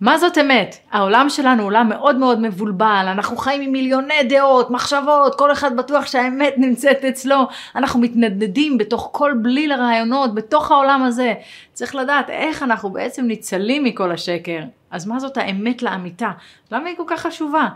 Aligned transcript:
מה 0.00 0.18
זאת 0.18 0.38
אמת? 0.38 0.76
העולם 0.90 1.28
שלנו 1.28 1.62
עולם 1.62 1.88
מאוד 1.88 2.16
מאוד 2.16 2.40
מבולבל, 2.40 3.06
אנחנו 3.08 3.36
חיים 3.36 3.60
עם 3.60 3.72
מיליוני 3.72 4.22
דעות, 4.28 4.70
מחשבות, 4.70 5.34
כל 5.34 5.52
אחד 5.52 5.76
בטוח 5.76 6.06
שהאמת 6.06 6.54
נמצאת 6.56 7.04
אצלו, 7.04 7.36
אנחנו 7.76 8.00
מתנדנדים 8.00 8.78
בתוך 8.78 9.08
כל 9.12 9.32
בליל 9.42 9.72
הרעיונות, 9.72 10.34
בתוך 10.34 10.70
העולם 10.70 11.02
הזה. 11.02 11.34
צריך 11.72 11.94
לדעת 11.94 12.30
איך 12.30 12.62
אנחנו 12.62 12.90
בעצם 12.90 13.24
ניצלים 13.24 13.84
מכל 13.84 14.12
השקר. 14.12 14.60
אז 14.90 15.06
מה 15.06 15.20
זאת 15.20 15.36
האמת 15.36 15.82
לאמיתה? 15.82 16.30
למה 16.72 16.88
היא 16.88 16.96
כל 16.96 17.04
כך 17.06 17.20
חשובה? 17.20 17.68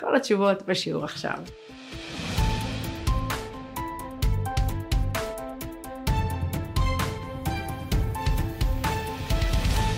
כל 0.00 0.16
התשובות 0.16 0.62
בשיעור 0.62 1.04
עכשיו. 1.04 1.36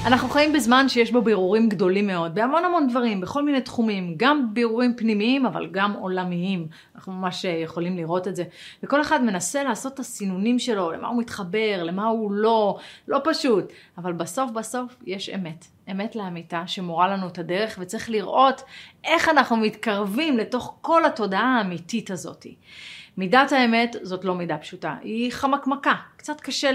אנחנו 0.07 0.29
חיים 0.29 0.52
בזמן 0.52 0.88
שיש 0.88 1.12
בו 1.12 1.23
בירורים 1.23 1.68
גדולים 1.68 2.06
מאוד, 2.06 2.34
בהמון 2.34 2.64
המון 2.64 2.88
דברים, 2.88 3.20
בכל 3.20 3.42
מיני 3.42 3.60
תחומים, 3.60 4.15
גם 4.16 4.55
בירורים 4.55 4.96
פנימיים, 4.96 5.46
אבל 5.46 5.66
גם 5.70 5.92
עולמיים. 5.92 6.69
אנחנו 6.95 7.12
ממש 7.12 7.45
אה, 7.45 7.51
יכולים 7.51 7.96
לראות 7.96 8.29
את 8.29 8.37
זה. 8.37 8.45
וכל 8.82 9.01
אחד 9.01 9.24
מנסה 9.24 9.65
לעשות 9.65 9.95
את 9.95 9.98
הסינונים 9.98 10.59
שלו, 10.59 10.92
למה 10.92 11.09
הוא 11.09 11.19
מתחבר, 11.19 11.82
למה 11.82 12.06
הוא 12.06 12.32
לא, 12.32 12.79
לא 13.09 13.20
פשוט. 13.24 13.65
אבל 13.98 14.12
בסוף 14.12 14.51
בסוף 14.51 14.96
יש 15.06 15.29
אמת. 15.29 15.66
אמת 15.91 16.16
לאמיתה 16.16 16.62
שמורה 16.66 17.09
לנו 17.09 17.29
את 17.29 17.38
הדרך, 17.38 17.77
וצריך 17.80 18.10
לראות 18.10 18.62
איך 19.04 19.29
אנחנו 19.29 19.57
מתקרבים 19.57 20.38
לתוך 20.38 20.79
כל 20.80 21.04
התודעה 21.04 21.59
האמיתית 21.59 22.10
הזאתי. 22.10 22.54
מידת 23.16 23.52
האמת 23.52 23.97
זאת 24.02 24.25
לא 24.25 24.34
מידה 24.34 24.59
פשוטה, 24.59 24.95
היא 25.02 25.33
חמקמקה, 25.33 25.95
קצת 26.16 26.41
קשה 26.41 26.70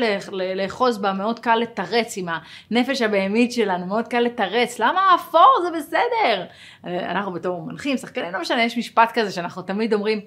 לאחוז 0.55 0.97
בה, 0.97 1.13
מאוד 1.13 1.39
קל 1.39 1.55
לתרץ 1.55 2.17
עם 2.17 2.27
הנפש 2.71 3.01
הבהמית 3.01 3.51
שלנו, 3.51 3.85
מאוד 3.85 4.07
קל 4.07 4.19
לתרץ, 4.19 4.79
למה 4.79 5.15
אפור 5.15 5.57
זה 5.63 5.77
בסדר? 5.77 6.45
אנחנו 6.83 7.31
בתור 7.31 7.61
מנחים, 7.65 7.97
שחקנים, 7.97 8.33
לא 8.33 8.41
משנה, 8.41 8.63
יש 8.63 8.77
משפט 8.77 9.11
כזה 9.13 9.31
שאנחנו 9.31 9.61
תמיד 9.61 9.93
אומרים, 9.93 10.19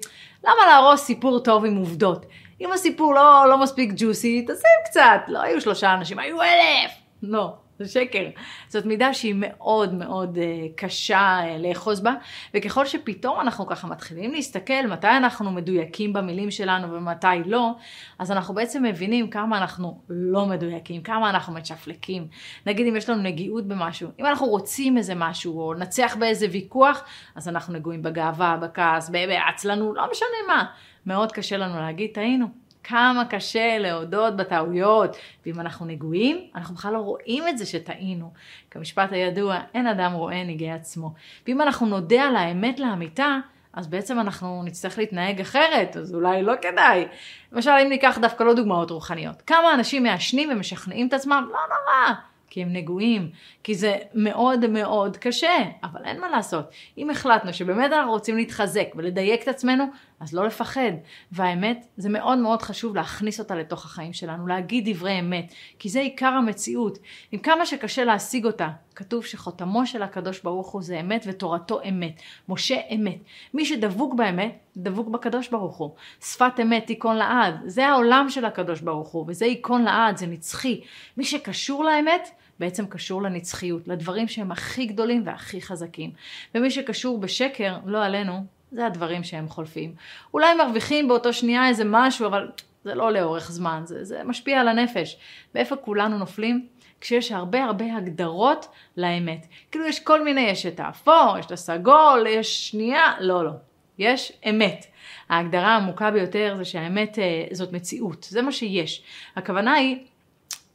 למה 0.43 0.65
להרוס 0.67 1.01
סיפור 1.01 1.39
טוב 1.39 1.65
עם 1.65 1.75
עובדות? 1.75 2.25
אם 2.61 2.71
הסיפור 2.71 3.13
לא, 3.13 3.49
לא 3.49 3.57
מספיק 3.57 3.91
ג'וסי, 3.95 4.41
תשים 4.41 4.85
קצת, 4.85 5.21
לא 5.27 5.41
היו 5.41 5.61
שלושה 5.61 5.93
אנשים, 5.93 6.19
היו 6.19 6.41
אלף! 6.41 6.91
לא. 7.23 7.64
זה 7.79 7.87
שקר. 7.87 8.29
זאת 8.67 8.85
מידה 8.85 9.13
שהיא 9.13 9.35
מאוד 9.37 9.93
מאוד 9.93 10.37
uh, 10.37 10.39
קשה 10.75 11.39
uh, 11.43 11.67
לאחוז 11.67 11.99
בה, 11.99 12.13
וככל 12.53 12.85
שפתאום 12.85 13.41
אנחנו 13.41 13.67
ככה 13.67 13.87
מתחילים 13.87 14.31
להסתכל 14.31 14.87
מתי 14.87 15.07
אנחנו 15.07 15.51
מדויקים 15.51 16.13
במילים 16.13 16.51
שלנו 16.51 16.91
ומתי 16.93 17.27
לא, 17.45 17.71
אז 18.19 18.31
אנחנו 18.31 18.53
בעצם 18.53 18.83
מבינים 18.83 19.29
כמה 19.29 19.57
אנחנו 19.57 20.01
לא 20.09 20.45
מדויקים, 20.45 21.01
כמה 21.01 21.29
אנחנו 21.29 21.53
מצ'פלקים. 21.53 22.27
נגיד 22.65 22.87
אם 22.87 22.95
יש 22.95 23.09
לנו 23.09 23.21
נגיעות 23.21 23.67
במשהו, 23.67 24.09
אם 24.19 24.25
אנחנו 24.25 24.47
רוצים 24.47 24.97
איזה 24.97 25.15
משהו, 25.15 25.59
או 25.59 25.73
נצח 25.73 26.15
באיזה 26.19 26.47
ויכוח, 26.51 27.03
אז 27.35 27.47
אנחנו 27.47 27.73
נגועים 27.73 28.01
בגאווה, 28.01 28.57
בכעס, 28.61 29.09
בעצלנו, 29.09 29.93
לא 29.93 30.11
משנה 30.11 30.37
מה. 30.47 30.65
מאוד 31.05 31.31
קשה 31.31 31.57
לנו 31.57 31.79
להגיד, 31.79 32.09
טעינו. 32.13 32.64
כמה 32.87 33.25
קשה 33.29 33.77
להודות 33.77 34.35
בטעויות, 34.35 35.17
ואם 35.45 35.59
אנחנו 35.59 35.85
נגועים, 35.85 36.37
אנחנו 36.55 36.75
בכלל 36.75 36.93
לא 36.93 36.99
רואים 36.99 37.47
את 37.47 37.57
זה 37.57 37.65
שטעינו. 37.65 38.31
כמשפט 38.71 39.11
הידוע, 39.11 39.59
אין 39.73 39.87
אדם 39.87 40.13
רואה 40.13 40.43
נגעי 40.43 40.71
עצמו. 40.71 41.13
ואם 41.47 41.61
אנחנו 41.61 41.87
נודה 41.87 42.23
על 42.23 42.35
האמת 42.35 42.79
לאמיתה, 42.79 43.37
אז 43.73 43.87
בעצם 43.87 44.19
אנחנו 44.19 44.63
נצטרך 44.63 44.97
להתנהג 44.97 45.41
אחרת, 45.41 45.97
אז 45.97 46.15
אולי 46.15 46.43
לא 46.43 46.53
כדאי. 46.61 47.07
למשל, 47.51 47.71
אם 47.71 47.89
ניקח 47.89 48.17
דווקא 48.21 48.43
לא 48.43 48.53
דוגמאות 48.53 48.91
רוחניות. 48.91 49.41
כמה 49.41 49.73
אנשים 49.73 50.03
מעשנים 50.03 50.49
ומשכנעים 50.51 51.07
את 51.07 51.13
עצמם, 51.13 51.47
לא 51.51 51.59
נורא. 51.69 52.15
כי 52.49 52.61
הם 52.61 52.73
נגועים, 52.73 53.29
כי 53.63 53.75
זה 53.75 53.95
מאוד 54.13 54.67
מאוד 54.67 55.17
קשה, 55.17 55.63
אבל 55.83 56.01
אין 56.05 56.21
מה 56.21 56.29
לעשות. 56.29 56.69
אם 56.97 57.09
החלטנו 57.09 57.53
שבאמת 57.53 57.91
אנחנו 57.91 58.11
רוצים 58.11 58.37
להתחזק 58.37 58.87
ולדייק 58.95 59.43
את 59.43 59.47
עצמנו, 59.47 59.85
אז 60.19 60.33
לא 60.33 60.45
לפחד. 60.45 60.91
והאמת, 61.31 61.87
זה 61.97 62.09
מאוד 62.09 62.37
מאוד 62.37 62.61
חשוב 62.61 62.95
להכניס 62.95 63.39
אותה 63.39 63.55
לתוך 63.55 63.85
החיים 63.85 64.13
שלנו, 64.13 64.47
להגיד 64.47 64.89
דברי 64.89 65.19
אמת, 65.19 65.53
כי 65.79 65.89
זה 65.89 65.99
עיקר 65.99 66.25
המציאות. 66.27 66.97
עם 67.31 67.39
כמה 67.39 67.65
שקשה 67.65 68.03
להשיג 68.03 68.45
אותה, 68.45 68.69
כתוב 68.95 69.25
שחותמו 69.25 69.85
של 69.85 70.03
הקדוש 70.03 70.39
ברוך 70.39 70.67
הוא 70.71 70.81
זה 70.81 70.99
אמת 70.99 71.25
ותורתו 71.27 71.81
אמת. 71.89 72.21
משה 72.49 72.77
אמת. 72.95 73.17
מי 73.53 73.65
שדבוק 73.65 74.13
באמת, 74.13 74.57
דבוק 74.77 75.07
בקדוש 75.07 75.49
ברוך 75.49 75.77
הוא. 75.77 75.95
שפת 76.21 76.59
אמת 76.61 76.87
תיכון 76.87 77.15
לעד. 77.15 77.55
זה 77.65 77.87
העולם 77.87 78.29
של 78.29 78.45
הקדוש 78.45 78.81
ברוך 78.81 79.09
הוא, 79.09 79.25
וזה 79.27 79.45
ייכון 79.45 79.83
לעד, 79.83 80.17
זה 80.17 80.27
נצחי. 80.27 80.81
מי 81.17 81.25
שקשור 81.25 81.83
לאמת, 81.83 82.29
בעצם 82.59 82.85
קשור 82.85 83.21
לנצחיות, 83.21 83.87
לדברים 83.87 84.27
שהם 84.27 84.51
הכי 84.51 84.85
גדולים 84.85 85.21
והכי 85.25 85.61
חזקים. 85.61 86.11
ומי 86.55 86.71
שקשור 86.71 87.19
בשקר, 87.19 87.77
לא 87.85 88.05
עלינו, 88.05 88.54
זה 88.75 88.85
הדברים 88.85 89.23
שהם 89.23 89.49
חולפים. 89.49 89.93
אולי 90.33 90.55
מרוויחים 90.55 91.07
באותו 91.07 91.33
שנייה 91.33 91.67
איזה 91.67 91.83
משהו, 91.85 92.27
אבל 92.27 92.51
זה 92.83 92.95
לא 92.95 93.11
לאורך 93.11 93.51
זמן, 93.51 93.81
זה, 93.85 94.03
זה 94.03 94.23
משפיע 94.23 94.59
על 94.61 94.67
הנפש. 94.67 95.17
ואיפה 95.55 95.75
כולנו 95.75 96.17
נופלים? 96.17 96.67
כשיש 97.01 97.31
הרבה 97.31 97.63
הרבה 97.63 97.95
הגדרות 97.95 98.67
לאמת. 98.97 99.47
כאילו 99.71 99.85
יש 99.87 99.99
כל 99.99 100.23
מיני, 100.23 100.41
יש 100.41 100.65
את 100.65 100.79
האפור, 100.79 101.35
יש 101.39 101.45
את 101.45 101.51
הסגול, 101.51 102.25
יש 102.29 102.69
שנייה, 102.69 103.13
לא, 103.19 103.45
לא. 103.45 103.51
יש 103.97 104.31
אמת. 104.49 104.85
ההגדרה 105.29 105.67
העמוקה 105.67 106.11
ביותר 106.11 106.53
זה 106.57 106.65
שהאמת 106.65 107.19
אה, 107.19 107.45
זאת 107.51 107.71
מציאות, 107.71 108.27
זה 108.29 108.41
מה 108.41 108.51
שיש. 108.51 109.03
הכוונה 109.35 109.73
היא 109.73 109.97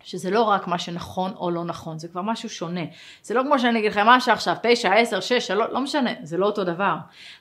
שזה 0.02 0.30
לא 0.30 0.42
רק 0.42 0.66
מה 0.66 0.78
שנכון 0.78 1.32
או 1.36 1.50
לא 1.50 1.64
נכון, 1.64 1.98
זה 1.98 2.08
כבר 2.08 2.22
משהו 2.22 2.48
שונה. 2.48 2.84
זה 3.22 3.34
לא 3.34 3.42
כמו 3.42 3.58
שאני 3.58 3.78
אגיד 3.78 3.90
לכם 3.90 4.06
מה 4.06 4.20
שעכשיו, 4.20 4.56
תשע, 4.62 4.94
עשר, 4.94 5.20
שש, 5.20 5.46
שלוש, 5.46 5.66
לא 5.72 5.80
משנה, 5.80 6.10
זה 6.22 6.38
לא 6.38 6.46
אותו 6.46 6.64
דבר. 6.64 6.94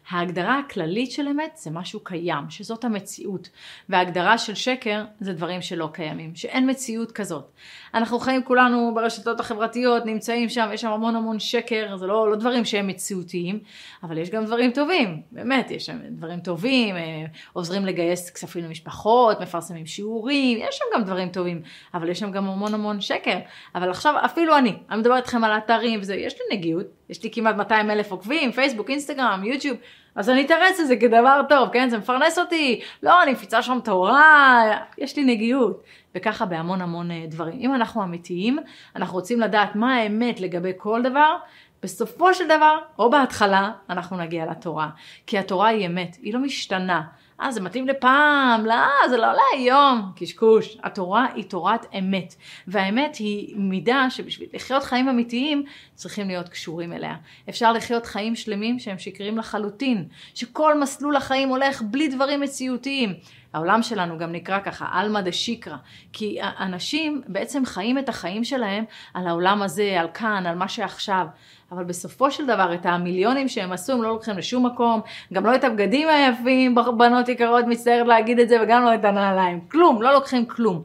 ההגדרה 0.10 0.60
הכללית 0.60 1.12
של 1.12 1.28
אמת 1.28 1.52
זה 1.56 1.72
משהו 1.72 2.00
קיים, 2.00 2.50
שזאת 2.50 2.84
המציאות. 2.84 3.50
וההגדרה 3.90 4.38
של 4.38 4.56
שקר 4.56 5.04
זה 5.20 5.34
דברים 5.34 5.62
שלא 5.62 5.90
קיימים, 5.94 6.36
שאין 6.36 6.70
מציאות 6.70 7.12
כזאת. 7.12 7.52
אנחנו 7.94 8.20
חיים 8.20 8.44
כולנו 8.44 8.92
ברשתות 8.96 9.40
החברתיות, 9.40 10.06
נמצאים 10.06 10.50
שם, 10.50 10.70
יש 10.74 10.82
שם 10.82 10.92
המון 10.92 11.16
המון 11.16 11.40
שקר, 11.40 11.98
זה 11.98 12.08
לא, 12.08 12.32
לא 12.32 12.36
דברים 12.36 12.66
שהם 12.66 12.88
מציאותיים, 12.88 13.60
אבל 14.04 14.18
יש 14.18 14.30
גם 14.30 14.46
דברים 14.46 14.72
טובים, 14.72 15.22
באמת, 15.32 15.72
יש 15.72 15.86
שם 15.86 15.98
דברים 16.10 16.40
טובים, 16.40 16.96
אה, 16.96 17.26
עוזרים 17.54 17.86
לגייס 17.86 18.30
כספים 18.30 18.64
למשפחות, 18.66 19.42
מפרסמים 19.42 19.86
שיעורים, 19.86 20.60
יש 20.62 20.78
שם 20.78 20.86
גם 20.96 21.04
דברים 21.04 21.30
טובים, 21.30 21.62
אבל 21.94 22.10
יש 22.10 22.20
שם 22.20 22.32
גם 22.32 22.49
המון 22.50 22.74
המון 22.74 23.02
שקר. 23.02 23.38
אבל 23.76 23.90
עכשיו 23.90 24.14
אפילו 24.26 24.58
אני, 24.58 24.74
אני 24.90 25.00
מדברת 25.00 25.18
איתכם 25.24 25.44
על 25.44 25.52
האתרים 25.52 26.00
וזה, 26.02 26.16
יש 26.16 26.34
לי 26.34 26.58
נגיעות, 26.58 26.86
יש 27.10 27.24
לי 27.24 27.30
כמעט 27.32 27.56
200 27.56 27.92
אלף 27.92 28.12
עוקבים, 28.12 28.52
פייסבוק, 28.52 28.90
אינסטגרם, 28.90 29.44
יוטיוב, 29.44 29.78
אז 30.16 30.30
אני 30.30 30.46
אתרץ 30.46 30.80
את 30.80 30.88
זה 30.88 30.96
כדבר 30.96 31.42
טוב, 31.50 31.70
כן? 31.70 31.90
זה 31.90 31.98
מפרנס 31.98 32.40
אותי, 32.40 32.82
לא, 33.04 33.24
אני 33.24 33.32
מפיצה 33.32 33.62
שם 33.62 33.80
תורה, 33.84 34.64
יש 34.98 35.18
לי 35.18 35.24
נגיעות. 35.24 35.84
וככה 36.16 36.46
בהמון 36.46 36.82
המון 36.82 37.12
אה, 37.12 37.26
דברים. 37.28 37.60
אם 37.60 37.76
אנחנו 37.76 38.04
אמיתיים, 38.04 38.60
אנחנו 38.96 39.16
רוצים 39.16 39.40
לדעת 39.40 39.76
מה 39.76 39.96
האמת 39.96 40.40
לגבי 40.40 40.72
כל 40.78 41.02
דבר, 41.02 41.38
בסופו 41.84 42.34
של 42.34 42.46
דבר, 42.46 42.78
או 43.00 43.10
בהתחלה, 43.10 43.72
אנחנו 43.90 44.18
נגיע 44.18 44.46
לתורה. 44.46 44.90
כי 45.28 45.38
התורה 45.38 45.68
היא 45.68 45.88
אמת, 45.88 46.18
היא 46.22 46.34
לא 46.34 46.40
משתנה. 46.40 47.02
אה, 47.42 47.52
זה 47.52 47.62
מתאים 47.62 47.88
לפעם, 47.88 48.66
לא, 48.66 49.10
זה 49.10 49.18
לא 49.18 49.28
להיום, 49.34 50.12
קשקוש. 50.16 50.78
התורה 50.84 51.28
היא 51.36 51.44
תורת 51.44 51.86
אמת, 52.00 52.36
והאמת 52.68 53.16
היא 53.16 53.56
מידה 53.58 54.10
שבשביל 54.10 54.50
לחיות 54.54 54.84
חיים 54.84 55.10
אמיתיים 55.10 55.64
צריכים 55.96 56.28
להיות 56.28 56.50
קשורים 56.50 56.94
אליה. 56.94 57.16
אפשר 57.50 57.72
לחיות 57.72 58.06
חיים 58.06 58.36
שלמים 58.36 58.80
שהם 58.80 59.00
שקרים 59.00 59.38
לחלוטין, 59.38 60.08
שכל 60.34 60.80
מסלול 60.80 61.16
החיים 61.16 61.50
הולך 61.50 61.82
בלי 61.82 62.08
דברים 62.08 62.42
מציאותיים. 62.42 63.14
העולם 63.54 63.82
שלנו 63.82 64.18
גם 64.18 64.32
נקרא 64.32 64.60
ככה, 64.60 64.86
עלמא 64.92 65.22
דה 65.22 65.32
שיקרא, 65.32 65.76
כי 66.14 66.40
אנשים 66.42 67.22
בעצם 67.28 67.66
חיים 67.66 67.98
את 67.98 68.10
החיים 68.10 68.44
שלהם 68.44 68.84
על 69.14 69.28
העולם 69.28 69.62
הזה, 69.62 69.98
על 70.00 70.08
כאן, 70.14 70.46
על 70.46 70.56
מה 70.56 70.68
שעכשיו. 70.68 71.28
אבל 71.72 71.84
בסופו 71.84 72.32
של 72.32 72.46
דבר 72.46 72.74
את 72.74 72.86
המיליונים 72.86 73.48
שהם 73.48 73.72
עשו 73.72 73.94
הם 73.94 74.04
לא 74.04 74.10
לוקחים 74.10 74.38
לשום 74.38 74.66
מקום, 74.66 75.02
גם 75.34 75.46
לא 75.46 75.56
את 75.56 75.64
הבגדים 75.64 76.10
היפים, 76.10 76.76
בנות 76.76 77.30
יקרות, 77.30 77.66
מצטערת 77.68 78.08
להגיד 78.08 78.40
את 78.40 78.50
זה, 78.50 78.58
וגם 78.64 78.84
לא 78.84 78.96
את 78.96 79.06
הנעליים, 79.06 79.60
כלום, 79.62 80.02
לא 80.02 80.14
לוקחים 80.14 80.46
כלום. 80.46 80.84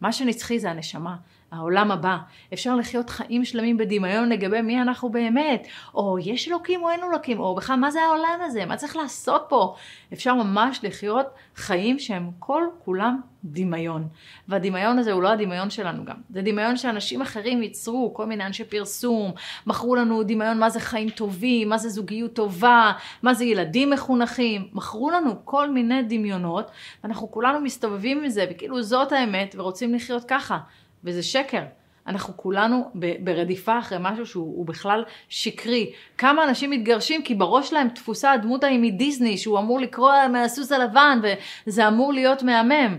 מה 0.00 0.12
שנצחי 0.12 0.58
זה 0.58 0.70
הנשמה. 0.70 1.16
העולם 1.52 1.90
הבא. 1.90 2.16
אפשר 2.52 2.76
לחיות 2.76 3.10
חיים 3.10 3.44
שלמים 3.44 3.76
בדמיון 3.76 4.28
לגבי 4.28 4.62
מי 4.62 4.82
אנחנו 4.82 5.08
באמת, 5.08 5.66
או 5.94 6.18
יש 6.18 6.48
אלוקים 6.48 6.82
או 6.82 6.90
אין 6.90 7.00
אלוקים, 7.02 7.40
או 7.40 7.54
בכלל 7.54 7.76
מה 7.76 7.90
זה 7.90 8.02
העולם 8.02 8.38
הזה, 8.44 8.64
מה 8.64 8.76
צריך 8.76 8.96
לעשות 8.96 9.46
פה. 9.48 9.74
אפשר 10.12 10.34
ממש 10.34 10.80
לחיות 10.82 11.26
חיים 11.56 11.98
שהם 11.98 12.30
כל 12.38 12.62
כולם 12.84 13.20
דמיון. 13.44 14.08
והדמיון 14.48 14.98
הזה 14.98 15.12
הוא 15.12 15.22
לא 15.22 15.28
הדמיון 15.28 15.70
שלנו 15.70 16.04
גם, 16.04 16.16
זה 16.30 16.42
דמיון 16.42 16.76
שאנשים 16.76 17.22
אחרים 17.22 17.62
ייצרו, 17.62 18.14
כל 18.14 18.26
מיני 18.26 18.46
אנשי 18.46 18.64
פרסום, 18.64 19.32
מכרו 19.66 19.96
לנו 19.96 20.22
דמיון 20.22 20.58
מה 20.58 20.70
זה 20.70 20.80
חיים 20.80 21.10
טובים, 21.10 21.68
מה 21.68 21.78
זה 21.78 21.88
זוגיות 21.88 22.34
טובה, 22.34 22.92
מה 23.22 23.34
זה 23.34 23.44
ילדים 23.44 23.90
מחונכים, 23.90 24.68
מכרו 24.72 25.10
לנו 25.10 25.32
כל 25.44 25.70
מיני 25.70 26.02
דמיונות, 26.02 26.70
ואנחנו 27.04 27.30
כולנו 27.30 27.60
מסתובבים 27.60 28.22
עם 28.22 28.28
זה, 28.28 28.46
וכאילו 28.50 28.82
זאת 28.82 29.12
האמת, 29.12 29.54
ורוצים 29.58 29.94
לחיות 29.94 30.24
ככה. 30.24 30.58
וזה 31.04 31.22
שקר. 31.22 31.62
אנחנו 32.06 32.36
כולנו 32.36 32.90
ברדיפה 33.20 33.78
אחרי 33.78 33.98
משהו 34.00 34.26
שהוא 34.26 34.66
בכלל 34.66 35.04
שקרי. 35.28 35.92
כמה 36.18 36.44
אנשים 36.44 36.70
מתגרשים 36.70 37.22
כי 37.22 37.34
בראש 37.34 37.72
להם 37.72 37.88
תפוסה 37.88 38.32
הדמות 38.32 38.64
ההיא 38.64 38.78
מדיסני, 38.78 39.38
שהוא 39.38 39.58
אמור 39.58 39.80
לקרוא 39.80 40.12
מהסוס 40.32 40.72
הלבן 40.72 41.20
וזה 41.66 41.88
אמור 41.88 42.12
להיות 42.12 42.42
מהמם. 42.42 42.98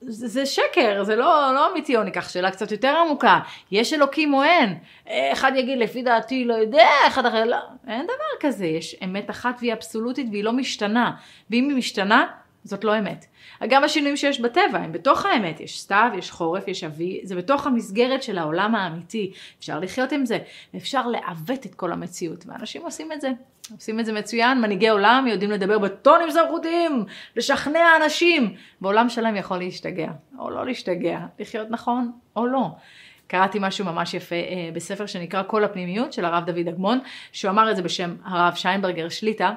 זה 0.00 0.46
שקר, 0.46 1.04
זה 1.04 1.16
לא, 1.16 1.54
לא 1.54 1.72
אמיתי, 1.72 1.96
או 1.96 2.02
ניקח 2.02 2.28
שאלה 2.28 2.50
קצת 2.50 2.72
יותר 2.72 2.96
עמוקה. 2.96 3.40
יש 3.70 3.92
אלוקים 3.92 4.34
או 4.34 4.42
אין? 4.42 4.78
אחד 5.32 5.52
יגיד, 5.56 5.78
לפי 5.78 6.02
דעתי 6.02 6.44
לא 6.44 6.54
יודע, 6.54 6.88
אחד 7.06 7.26
אחר, 7.26 7.44
לא, 7.44 7.56
אין 7.88 8.04
דבר 8.04 8.48
כזה. 8.48 8.66
יש 8.66 8.96
אמת 9.04 9.30
אחת 9.30 9.56
והיא 9.60 9.72
אבסולוטית 9.72 10.26
והיא 10.30 10.44
לא 10.44 10.52
משתנה. 10.52 11.12
ואם 11.50 11.68
היא 11.68 11.76
משתנה, 11.76 12.26
זאת 12.64 12.84
לא 12.84 12.98
אמת. 12.98 13.26
גם 13.68 13.84
השינויים 13.84 14.16
שיש 14.16 14.40
בטבע 14.40 14.78
הם 14.78 14.92
בתוך 14.92 15.26
האמת, 15.26 15.60
יש 15.60 15.80
סתיו, 15.80 16.10
יש 16.18 16.30
חורף, 16.30 16.68
יש 16.68 16.84
אבי, 16.84 17.20
זה 17.22 17.36
בתוך 17.36 17.66
המסגרת 17.66 18.22
של 18.22 18.38
העולם 18.38 18.74
האמיתי, 18.74 19.32
אפשר 19.58 19.78
לחיות 19.78 20.12
עם 20.12 20.26
זה, 20.26 20.38
אפשר 20.76 21.06
לעוות 21.06 21.66
את 21.66 21.74
כל 21.74 21.92
המציאות, 21.92 22.44
ואנשים 22.46 22.82
עושים 22.82 23.12
את 23.12 23.20
זה, 23.20 23.30
עושים 23.72 24.00
את 24.00 24.06
זה 24.06 24.12
מצוין, 24.12 24.60
מנהיגי 24.60 24.88
עולם 24.88 25.26
יודעים 25.28 25.50
לדבר 25.50 25.78
בטונים 25.78 26.30
סמכותיים, 26.30 27.04
לשכנע 27.36 27.96
אנשים, 28.02 28.54
ועולם 28.80 29.08
שלם 29.08 29.36
יכול 29.36 29.58
להשתגע, 29.58 30.08
או 30.38 30.50
לא 30.50 30.66
להשתגע, 30.66 31.18
לחיות 31.38 31.66
נכון 31.70 32.12
או 32.36 32.46
לא. 32.46 32.66
קראתי 33.26 33.58
משהו 33.60 33.84
ממש 33.84 34.14
יפה 34.14 34.34
אה, 34.34 34.70
בספר 34.72 35.06
שנקרא 35.06 35.42
כל 35.46 35.64
הפנימיות 35.64 36.12
של 36.12 36.24
הרב 36.24 36.44
דוד 36.44 36.68
אגמון, 36.68 36.98
שהוא 37.32 37.50
אמר 37.50 37.70
את 37.70 37.76
זה 37.76 37.82
בשם 37.82 38.14
הרב 38.24 38.54
שיינברגר 38.54 39.08
שליטה. 39.08 39.54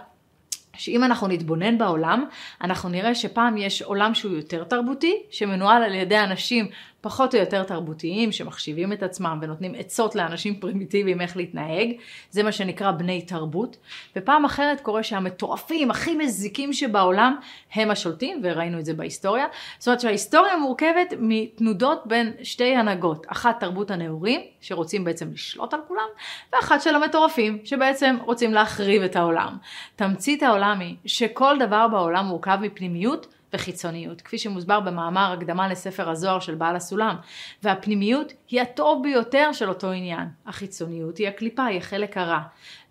שאם 0.78 1.04
אנחנו 1.04 1.28
נתבונן 1.28 1.78
בעולם, 1.78 2.26
אנחנו 2.62 2.90
נראה 2.90 3.16
שפעם 3.16 3.58
יש 3.58 3.82
עולם 3.82 4.14
שהוא 4.14 4.36
יותר 4.36 4.64
תרבותי, 4.64 5.16
שמנוהל 5.32 5.84
על 5.84 5.94
ידי 5.96 6.20
אנשים 6.20 6.68
פחות 7.02 7.36
או 7.36 7.40
יותר 7.40 7.64
תרבותיים, 7.64 8.32
שמחשיבים 8.32 8.94
את 8.94 9.04
עצמם 9.04 9.40
ונותנים 9.42 9.76
עצות 9.78 10.16
לאנשים 10.16 10.56
פרימיטיביים 10.56 11.22
איך 11.22 11.38
להתנהג, 11.38 11.92
זה 12.30 12.44
מה 12.44 12.52
שנקרא 12.52 12.92
בני 12.92 13.22
תרבות, 13.22 13.78
ופעם 14.16 14.46
אחרת 14.46 14.82
קורה 14.82 15.04
שהמטורפים 15.04 15.92
הכי 15.92 16.16
מזיקים 16.16 16.74
שבעולם 16.74 17.36
הם 17.74 17.92
השולטים, 17.92 18.42
וראינו 18.44 18.80
את 18.80 18.86
זה 18.86 18.94
בהיסטוריה, 18.94 19.46
זאת 19.80 19.88
אומרת 19.88 20.00
שההיסטוריה 20.00 20.58
מורכבת 20.58 21.14
מתנודות 21.20 22.04
בין 22.06 22.34
שתי 22.44 22.76
הנהגות, 22.76 23.26
אחת 23.30 23.60
תרבות 23.60 23.92
הנאורים, 23.92 24.42
שרוצים 24.62 25.04
בעצם 25.04 25.32
לשלוט 25.34 25.74
על 25.74 25.80
כולם, 25.88 26.08
ואחת 26.54 26.82
של 26.82 26.96
המטורפים, 26.96 27.60
שבעצם 27.64 28.18
רוצים 28.26 28.54
להחריב 28.54 29.02
את 29.02 29.16
העולם. 29.16 29.58
תמצית 29.96 30.44
העולם 30.44 30.80
היא 30.80 30.96
שכל 31.06 31.56
דבר 31.60 31.88
בעולם 31.88 32.26
מורכב 32.26 32.58
מפנימיות, 32.62 33.28
וחיצוניות, 33.54 34.22
כפי 34.22 34.38
שמוסבר 34.38 34.80
במאמר 34.80 35.36
הקדמה 35.38 35.68
לספר 35.68 36.10
הזוהר 36.10 36.40
של 36.40 36.56
בעל 36.56 36.76
הסולם. 36.76 37.16
והפנימיות 37.64 38.34
היא 38.48 38.62
הטוב 38.62 39.04
ביותר 39.04 39.50
של 39.54 39.70
אותו 39.70 39.92
עניין. 39.92 40.28
החיצוניות 40.46 41.18
היא 41.18 41.28
הקליפה, 41.28 41.66
היא 41.66 41.78
החלק 41.78 42.18
הרע. 42.18 42.40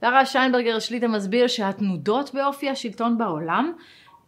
והרב 0.02 0.24
שיינברגר 0.24 0.78
שליטה 0.78 1.08
מסביר 1.08 1.46
שהתנודות 1.46 2.34
באופי 2.34 2.70
השלטון 2.70 3.18
בעולם 3.18 3.72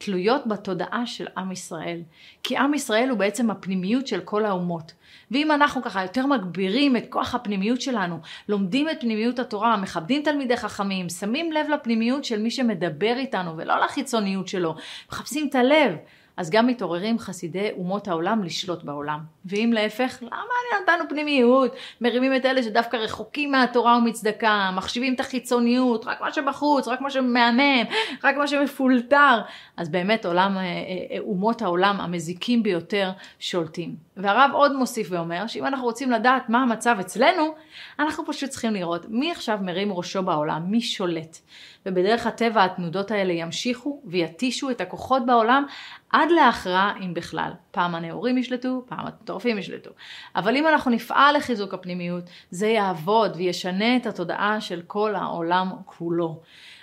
תלויות 0.05 0.47
בתודעה 0.47 1.07
של 1.07 1.27
עם 1.37 1.53
ישראל. 1.53 2.01
כי 2.43 2.57
עם 2.57 2.75
ישראל 2.75 3.09
הוא 3.09 3.19
בעצם 3.19 3.51
הפנימיות 3.51 4.07
של 4.07 4.21
כל 4.21 4.45
האומות. 4.45 4.93
ואם 5.31 5.53
אנחנו 5.53 5.83
ככה 5.83 6.03
יותר 6.03 6.27
מגבירים 6.27 6.97
את 6.97 7.05
כוח 7.11 7.35
הפנימיות 7.35 7.81
שלנו, 7.81 8.19
לומדים 8.49 8.89
את 8.91 9.01
פנימיות 9.01 9.39
התורה, 9.39 9.77
מכבדים 9.77 10.23
תלמידי 10.23 10.57
חכמים, 10.57 11.09
שמים 11.09 11.53
לב 11.53 11.67
לפנימיות 11.69 12.25
של 12.25 12.43
מי 12.43 12.51
שמדבר 12.51 13.15
איתנו 13.17 13.57
ולא 13.57 13.85
לחיצוניות 13.85 14.49
שלו, 14.49 14.75
מחפשים 15.13 15.49
את 15.49 15.55
הלב. 15.55 15.97
אז 16.37 16.51
גם 16.51 16.67
מתעוררים 16.67 17.19
חסידי 17.19 17.71
אומות 17.79 18.09
העולם 18.09 18.45
לשלוט 18.45 18.83
בעולם. 18.83 19.21
ואם 19.45 19.71
להפך, 19.75 20.19
למה 20.23 20.83
נתנו 20.83 21.09
פנימיות? 21.09 21.77
מרימים 22.01 22.37
את 22.37 22.47
אלה 22.47 22.63
שדווקא 22.63 22.97
רחוקים 22.97 23.51
מהתורה 23.51 23.99
ומצדקה, 23.99 24.71
מחשיבים 24.77 25.15
את 25.15 25.21
החיצוניות, 25.21 26.05
רק 26.05 26.21
מה 26.21 26.33
שבחוץ, 26.33 26.89
רק 26.89 27.01
מה 27.01 27.11
שמהמם, 27.11 27.85
רק 28.25 28.37
מה 28.37 28.47
שמפולטר. 28.47 29.41
אז 29.77 29.89
באמת 29.89 30.27
עולם, 30.27 30.57
אה, 30.57 30.63
אה, 30.63 31.19
אומות 31.19 31.63
העולם 31.63 32.01
המזיקים 32.01 32.63
ביותר 32.63 33.11
שולטים. 33.39 33.97
והרב 34.17 34.51
עוד 34.55 34.77
מוסיף 34.77 35.09
ואומר 35.11 35.47
שאם 35.47 35.67
אנחנו 35.67 35.85
רוצים 35.85 36.11
לדעת 36.11 36.49
מה 36.49 36.63
המצב 36.63 36.97
אצלנו, 37.01 37.55
אנחנו 37.99 38.27
פשוט 38.27 38.51
צריכים 38.51 38.75
לראות 38.75 39.07
מי 39.09 39.33
עכשיו 39.33 39.59
מרים 39.63 39.93
ראשו 39.93 40.23
בעולם, 40.23 40.63
מי 40.67 40.81
שולט. 40.81 41.39
ובדרך 41.87 42.27
הטבע 42.27 42.65
התנודות 42.65 43.11
האלה 43.11 43.33
ימשיכו 43.33 44.01
ויתישו 44.05 44.71
את 44.71 44.81
הכוחות 44.81 45.27
בעולם 45.27 45.65
עד 46.13 46.31
להכרעה 46.31 46.95
אם 47.01 47.15
בכלל. 47.15 47.51
פעם 47.71 47.95
הנאורים 47.95 48.39
ישלטו, 48.39 48.83
פעם 48.87 49.07
הטורפים 49.07 49.59
ישלטו. 49.59 49.91
אבל 50.37 50.57
אם 50.57 50.67
אנחנו 50.67 50.91
נפעל 50.91 51.37
לחיזוק 51.37 51.75
הפנימיות, 51.75 52.25
זה 52.51 52.67
יעבוד 52.67 53.37
וישנה 53.37 53.97
את 53.97 54.07
התודעה 54.07 54.61
של 54.61 54.83
כל 54.87 55.15
העולם 55.15 55.71
כולו. 55.85 56.41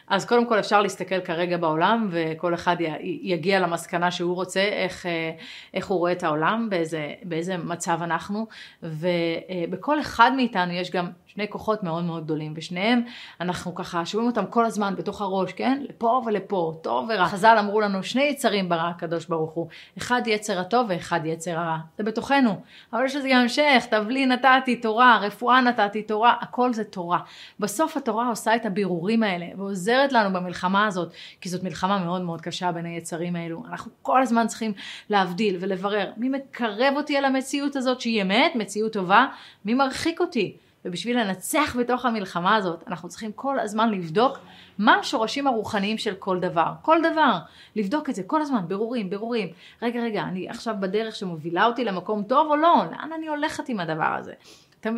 אז 0.07 0.25
קודם 0.25 0.45
כל 0.45 0.59
אפשר 0.59 0.81
להסתכל 0.81 1.21
כרגע 1.21 1.57
בעולם 1.57 2.07
וכל 2.11 2.53
אחד 2.53 2.75
יגיע 3.01 3.59
למסקנה 3.59 4.11
שהוא 4.11 4.35
רוצה, 4.35 4.59
איך, 4.59 5.05
אה, 5.05 5.31
איך 5.73 5.87
הוא 5.87 5.97
רואה 5.97 6.11
את 6.11 6.23
העולם, 6.23 6.67
באיזה, 6.69 7.13
באיזה 7.23 7.57
מצב 7.57 7.99
אנחנו, 8.01 8.47
ובכל 8.83 9.99
אחד 9.99 10.31
מאיתנו 10.35 10.73
יש 10.73 10.91
גם 10.91 11.09
שני 11.33 11.49
כוחות 11.49 11.83
מאוד 11.83 12.03
מאוד 12.03 12.23
גדולים, 12.23 12.53
ושניהם, 12.55 13.01
אנחנו 13.41 13.75
ככה 13.75 14.05
שומעים 14.05 14.29
אותם 14.29 14.45
כל 14.45 14.65
הזמן 14.65 14.95
בתוך 14.97 15.21
הראש, 15.21 15.53
כן? 15.53 15.83
לפה 15.89 16.21
ולפה, 16.25 16.73
טוב 16.81 17.09
ורע. 17.09 17.27
חז"ל 17.27 17.55
אמרו 17.59 17.81
לנו, 17.81 18.03
שני 18.03 18.23
יצרים 18.23 18.69
ברא 18.69 18.89
הקדוש 18.89 19.25
ברוך 19.25 19.51
הוא, 19.51 19.67
אחד 19.97 20.21
יצר 20.25 20.59
הטוב 20.59 20.85
ואחד 20.89 21.19
יצר 21.25 21.59
הרע. 21.59 21.77
זה 21.97 22.03
בתוכנו. 22.03 22.61
אבל 22.93 23.05
יש 23.05 23.15
לזה 23.15 23.29
גם 23.31 23.41
המשך, 23.41 23.85
תבלי 23.89 24.25
נתתי 24.25 24.75
תורה, 24.75 25.19
רפואה 25.21 25.61
נתתי 25.61 26.03
תורה, 26.03 26.35
הכל 26.41 26.73
זה 26.73 26.83
תורה. 26.83 27.19
בסוף 27.59 27.97
התורה 27.97 28.29
עושה 28.29 28.55
את 28.55 28.65
הבירורים 28.65 29.23
האלה, 29.23 29.45
ועוזרת 29.57 30.11
לנו 30.11 30.33
במלחמה 30.33 30.87
הזאת, 30.87 31.13
כי 31.41 31.49
זאת 31.49 31.63
מלחמה 31.63 31.99
מאוד 31.99 32.21
מאוד 32.21 32.41
קשה 32.41 32.71
בין 32.71 32.85
היצרים 32.85 33.35
האלו. 33.35 33.63
אנחנו 33.69 33.91
כל 34.01 34.21
הזמן 34.21 34.47
צריכים 34.47 34.73
להבדיל 35.09 35.57
ולברר 35.59 36.11
מי 36.17 36.29
מקרב 36.29 36.93
אותי 36.95 37.17
על 37.17 37.25
המציאות 37.25 37.75
הזאת 37.75 38.01
שהיא 38.01 38.21
אמת, 38.21 38.51
מציאות 38.55 38.93
טובה, 38.93 39.25
מי 39.65 39.73
מרחיק 39.73 40.19
אותי. 40.21 40.57
ובשביל 40.85 41.19
לנצח 41.19 41.75
בתוך 41.79 42.05
המלחמה 42.05 42.55
הזאת, 42.55 42.83
אנחנו 42.87 43.09
צריכים 43.09 43.31
כל 43.31 43.59
הזמן 43.59 43.91
לבדוק 43.91 44.37
מה 44.77 44.95
השורשים 44.95 45.47
הרוחניים 45.47 45.97
של 45.97 46.15
כל 46.15 46.39
דבר. 46.39 46.71
כל 46.81 46.97
דבר. 47.11 47.37
לבדוק 47.75 48.09
את 48.09 48.15
זה 48.15 48.23
כל 48.23 48.41
הזמן, 48.41 48.67
ברורים, 48.67 49.09
ברורים. 49.09 49.47
רגע, 49.81 50.01
רגע, 50.01 50.21
אני 50.23 50.49
עכשיו 50.49 50.75
בדרך 50.79 51.15
שמובילה 51.15 51.65
אותי 51.65 51.83
למקום 51.85 52.23
טוב 52.23 52.51
או 52.51 52.55
לא? 52.55 52.75
לאן 52.91 53.09
אני 53.17 53.27
הולכת 53.27 53.69
עם 53.69 53.79
הדבר 53.79 54.15
הזה? 54.19 54.33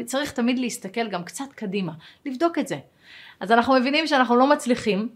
צריך 0.06 0.32
תמיד 0.32 0.60
להסתכל 0.60 1.08
גם 1.08 1.24
קצת 1.24 1.54
קדימה, 1.56 1.92
לבדוק 2.26 2.58
את 2.58 2.68
זה. 2.68 2.78
אז 3.40 3.52
אנחנו 3.52 3.74
מבינים 3.74 4.08
שאנחנו 4.08 4.36
לא 4.36 4.50
מצליחים 4.50 5.10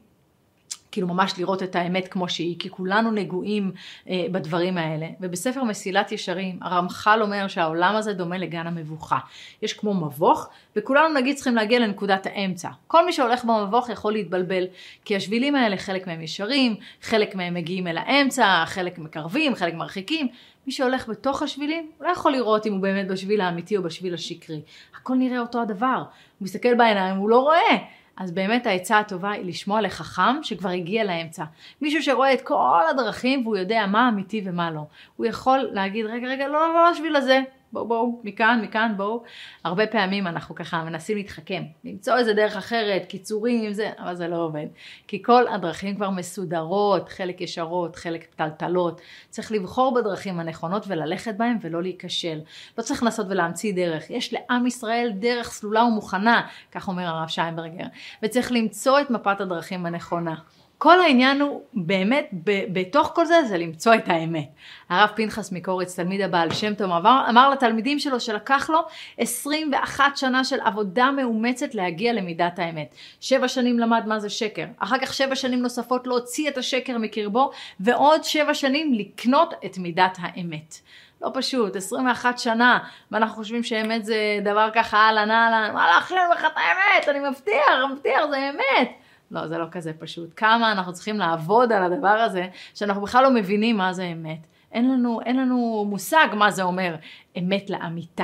כאילו 0.96 1.08
ממש 1.08 1.34
לראות 1.38 1.64
את 1.64 1.75
האמת 1.75 2.08
כמו 2.08 2.30
שהיא, 2.30 2.56
כי 2.60 2.70
כולנו 2.70 3.12
נגועים 3.12 3.72
אה, 4.10 4.25
בדברים 4.32 4.78
האלה. 4.78 5.08
ובספר 5.20 5.64
מסילת 5.64 6.12
ישרים, 6.12 6.60
הרמח"ל 6.62 7.20
אומר 7.22 7.48
שהעולם 7.48 7.96
הזה 7.96 8.14
דומה 8.14 8.38
לגן 8.38 8.68
המבוכה. 8.68 9.18
יש 9.62 9.74
כמו 9.74 9.94
מבוך, 9.94 10.50
וכולנו 10.75 11.14
נגיד 11.14 11.36
צריכים 11.36 11.56
להגיע 11.56 11.80
לנקודת 11.80 12.28
האמצע. 12.28 12.70
כל 12.88 13.06
מי 13.06 13.14
שהולך 13.14 13.46
במבוך 13.46 13.90
יכול 13.90 14.14
להתבלבל, 14.14 14.64
כי 15.06 15.16
השבילים 15.16 15.56
האלה 15.56 15.78
חלק 15.78 16.08
מהם 16.08 16.22
ישרים, 16.22 16.75
חלק 17.02 17.36
מהם 17.36 17.54
מגיעים 17.54 17.88
אל 17.88 17.98
האמצע, 17.98 18.64
חלק 18.66 19.00
מקרבים, 19.00 19.56
חלק 19.56 19.74
מרחיקים. 19.74 20.28
מי 20.68 20.72
שהולך 20.72 21.10
בתוך 21.10 21.42
השבילים, 21.42 21.90
הוא 21.98 22.08
לא 22.08 22.12
יכול 22.12 22.32
לראות 22.32 22.66
אם 22.66 22.74
הוא 22.74 22.82
באמת 22.82 23.08
בשביל 23.08 23.42
האמיתי 23.42 23.78
או 23.78 23.84
בשביל 23.84 24.14
השקרי. 24.14 24.62
הכל 25.02 25.16
נראה 25.16 25.40
אותו 25.40 25.62
הדבר. 25.62 25.98
הוא 25.98 26.46
מסתכל 26.46 26.75
בעיניים, 26.75 27.16
הוא 27.16 27.30
לא 27.30 27.40
רואה. 27.40 27.78
אז 28.17 28.31
באמת 28.31 28.67
העצה 28.67 29.00
הטובה 29.00 29.31
היא 29.31 29.45
לשמוע 29.45 29.81
לחכם 29.81 30.43
שכבר 30.43 30.69
הגיע 30.69 31.03
לאמצע. 31.03 31.43
מישהו 31.81 32.03
שרואה 32.03 32.34
את 32.34 32.41
כל 32.41 32.81
הדרכים 32.89 33.41
והוא 33.48 33.57
יודע 33.57 33.86
מה 33.88 34.10
אמיתי 34.10 34.41
ומה 34.45 34.72
לא. 34.72 34.86
הוא 35.15 35.25
יכול 35.25 35.60
להגיד, 35.72 36.05
רגע, 36.05 36.27
רגע, 36.27 36.48
לא, 36.48 36.53
לא, 36.53 36.74
לא, 36.74 36.91
לשביל 36.91 37.15
הזה. 37.15 37.41
בואו, 37.75 37.88
בואו, 37.88 38.22
מכאן, 38.24 38.60
מכאן, 38.63 38.94
בואו. 38.98 39.24
הרבה 39.63 39.88
פעמים 39.88 40.27
אנחנו 40.27 40.55
ככה 40.55 40.84
מנסים 40.84 41.17
להתחכם, 41.17 41.63
למצוא 41.84 42.17
איזה 42.17 42.34
דרך 42.34 42.55
אחרת, 42.55 43.05
קיצורים, 43.05 43.74
זה, 43.74 43.91
אבל 44.00 44.15
זה 44.15 44.27
לא 44.27 44.36
עובד. 44.36 44.65
כי 45.08 45.24
כל 45.24 45.48
הדרכים 45.48 45.96
כבר 45.96 46.10
מסודרות, 46.10 47.10
חלק 47.10 47.41
ישרות, 47.41 47.96
חלק 47.96 48.25
פתלתלות. 48.29 49.01
צריך 49.29 49.51
לבחור 49.51 49.94
בדרכים 49.94 50.39
הנכונות 50.39 50.86
וללכת 50.88 51.36
בהן 51.36 51.58
ולא 51.62 51.82
להיכשל. 51.82 52.39
לא 52.77 52.84
צריך 52.84 53.03
לנסות 53.03 53.27
ולהמציא 53.29 53.74
דרך. 53.74 54.10
יש 54.10 54.34
לעם 54.34 54.67
ישראל 54.67 55.12
דרך 55.15 55.51
סלולה 55.51 55.84
ומוכנה, 55.84 56.48
כך 56.72 56.88
אומר 56.88 57.08
הרב 57.08 57.27
שיינברגר. 57.27 57.86
וצריך 58.24 58.51
למצוא 58.51 59.01
את 59.01 59.10
מפת 59.10 59.41
הדרכים 59.41 59.86
הנכונה. 59.86 60.36
כל 60.77 61.01
העניין 61.01 61.41
הוא 61.41 61.62
באמת, 61.74 62.29
בתוך 62.74 63.12
כל 63.15 63.25
זה, 63.25 63.44
זה 63.48 63.58
למצוא 63.58 63.96
את 63.96 64.10
האמת. 64.10 64.50
הרב 64.89 65.10
פנחס 65.15 65.51
מקוריץ, 65.51 65.96
תלמיד 65.96 66.22
הבעל 66.22 66.53
שם 66.53 66.74
טוב, 66.74 66.91
אמר, 66.91 67.25
אמר 67.29 67.50
לתלמידים 67.50 68.00
שלו 68.00 68.20
שלקח 68.20 68.70
לו 68.70 68.79
21 69.17 70.17
שנה 70.17 70.44
של 70.44 70.60
עבודה 70.60 71.12
מאומצת 71.12 71.75
להגיע 71.75 72.13
למידת 72.13 72.60
האמת. 72.60 72.96
שבע 73.22 73.48
שנים 73.48 73.79
למד 73.79 74.03
מה 74.08 74.20
זה 74.20 74.29
שקר, 74.29 74.65
אחר 74.79 74.98
כך 74.98 75.13
שבע 75.13 75.36
שנים 75.36 75.62
נוספות 75.62 76.08
להוציא 76.08 76.50
את 76.50 76.58
השקר 76.58 76.98
מקרבו, 76.98 77.51
ועוד 77.79 78.24
שבע 78.24 78.53
שנים 78.53 78.94
לקנות 78.94 79.53
את 79.65 79.77
מידת 79.77 80.17
האמת. 80.22 80.75
לא 81.22 81.29
פשוט, 81.34 81.75
21 81.75 82.39
שנה, 82.39 82.79
ואנחנו 83.12 83.36
חושבים 83.36 83.63
שאמת 83.63 84.05
זה 84.05 84.39
דבר 84.44 84.70
ככה 84.74 84.98
אהלן 84.98 85.32
אהלן, 85.32 85.70
וואלה 85.74 85.98
אחי, 85.98 86.13
אני 86.13 86.24
אומר 86.24 86.36
לך 86.36 86.46
את 86.46 86.58
האמת, 86.58 87.10
אני 87.10 87.29
מבטיח, 87.29 87.91
מבטיח, 87.91 88.25
זה 88.29 88.50
אמת. 88.50 89.05
לא, 89.36 89.48
זה 89.48 89.58
לא 89.58 89.65
כזה 89.72 89.94
פשוט. 89.94 90.30
כמה 90.36 90.72
אנחנו 90.72 90.94
צריכים 90.94 91.18
לעבוד 91.18 91.72
על 91.72 91.94
הדבר 91.94 92.08
הזה, 92.08 92.48
שאנחנו 92.74 93.01
בכלל 93.01 93.24
לא 93.24 93.32
מבינים 93.32 93.77
מה 93.77 93.94
זה 93.94 94.04
אמת. 94.04 94.48
אין 94.72 94.92
לנו, 94.92 95.22
אין 95.25 95.38
לנו 95.38 95.86
מושג 95.89 96.27
מה 96.34 96.51
זה 96.51 96.63
אומר 96.63 96.96
אמת 97.38 97.70
לאמיתה. 97.70 98.24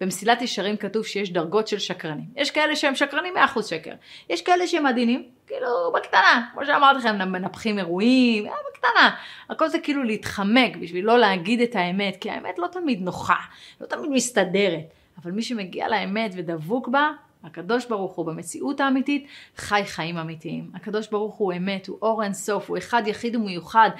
במסילת 0.00 0.42
ישרים 0.42 0.76
כתוב 0.76 1.06
שיש 1.06 1.32
דרגות 1.32 1.68
של 1.68 1.78
שקרנים. 1.78 2.24
יש 2.36 2.50
כאלה 2.50 2.76
שהם 2.76 2.94
שקרנים 2.94 3.34
100% 3.56 3.62
שקר. 3.62 3.92
יש 4.30 4.42
כאלה 4.42 4.66
שהם 4.66 4.86
עדינים, 4.86 5.28
כאילו 5.46 5.92
בקטנה, 5.94 6.48
כמו 6.52 6.66
שאמרתי 6.66 6.98
לכם, 6.98 7.32
מנפחים 7.32 7.78
אירועים, 7.78 8.46
אה, 8.46 8.52
בקטנה. 8.72 9.10
הכל 9.50 9.68
זה 9.68 9.78
כאילו 9.78 10.02
להתחמק 10.02 10.76
בשביל 10.76 11.04
לא 11.04 11.18
להגיד 11.18 11.60
את 11.60 11.76
האמת, 11.76 12.16
כי 12.20 12.30
האמת 12.30 12.58
לא 12.58 12.66
תמיד 12.66 13.02
נוחה, 13.02 13.38
לא 13.80 13.86
תמיד 13.86 14.10
מסתדרת. 14.10 14.94
אבל 15.22 15.30
מי 15.30 15.42
שמגיע 15.42 15.88
לאמת 15.88 16.30
ודבוק 16.36 16.88
בה, 16.88 17.10
הקדוש 17.44 17.86
ברוך 17.86 18.16
הוא 18.16 18.26
במציאות 18.26 18.80
האמיתית 18.80 19.26
חי 19.56 19.82
חיים 19.84 20.16
אמיתיים. 20.16 20.70
הקדוש 20.74 21.08
ברוך 21.08 21.34
הוא 21.34 21.52
אמת, 21.52 21.86
הוא 21.86 21.98
אור 22.02 22.22
אין 22.22 22.32
סוף, 22.32 22.70
הוא 22.70 22.78
אחד 22.78 23.02
יחיד 23.06 23.36
ומיוחד. 23.36 23.90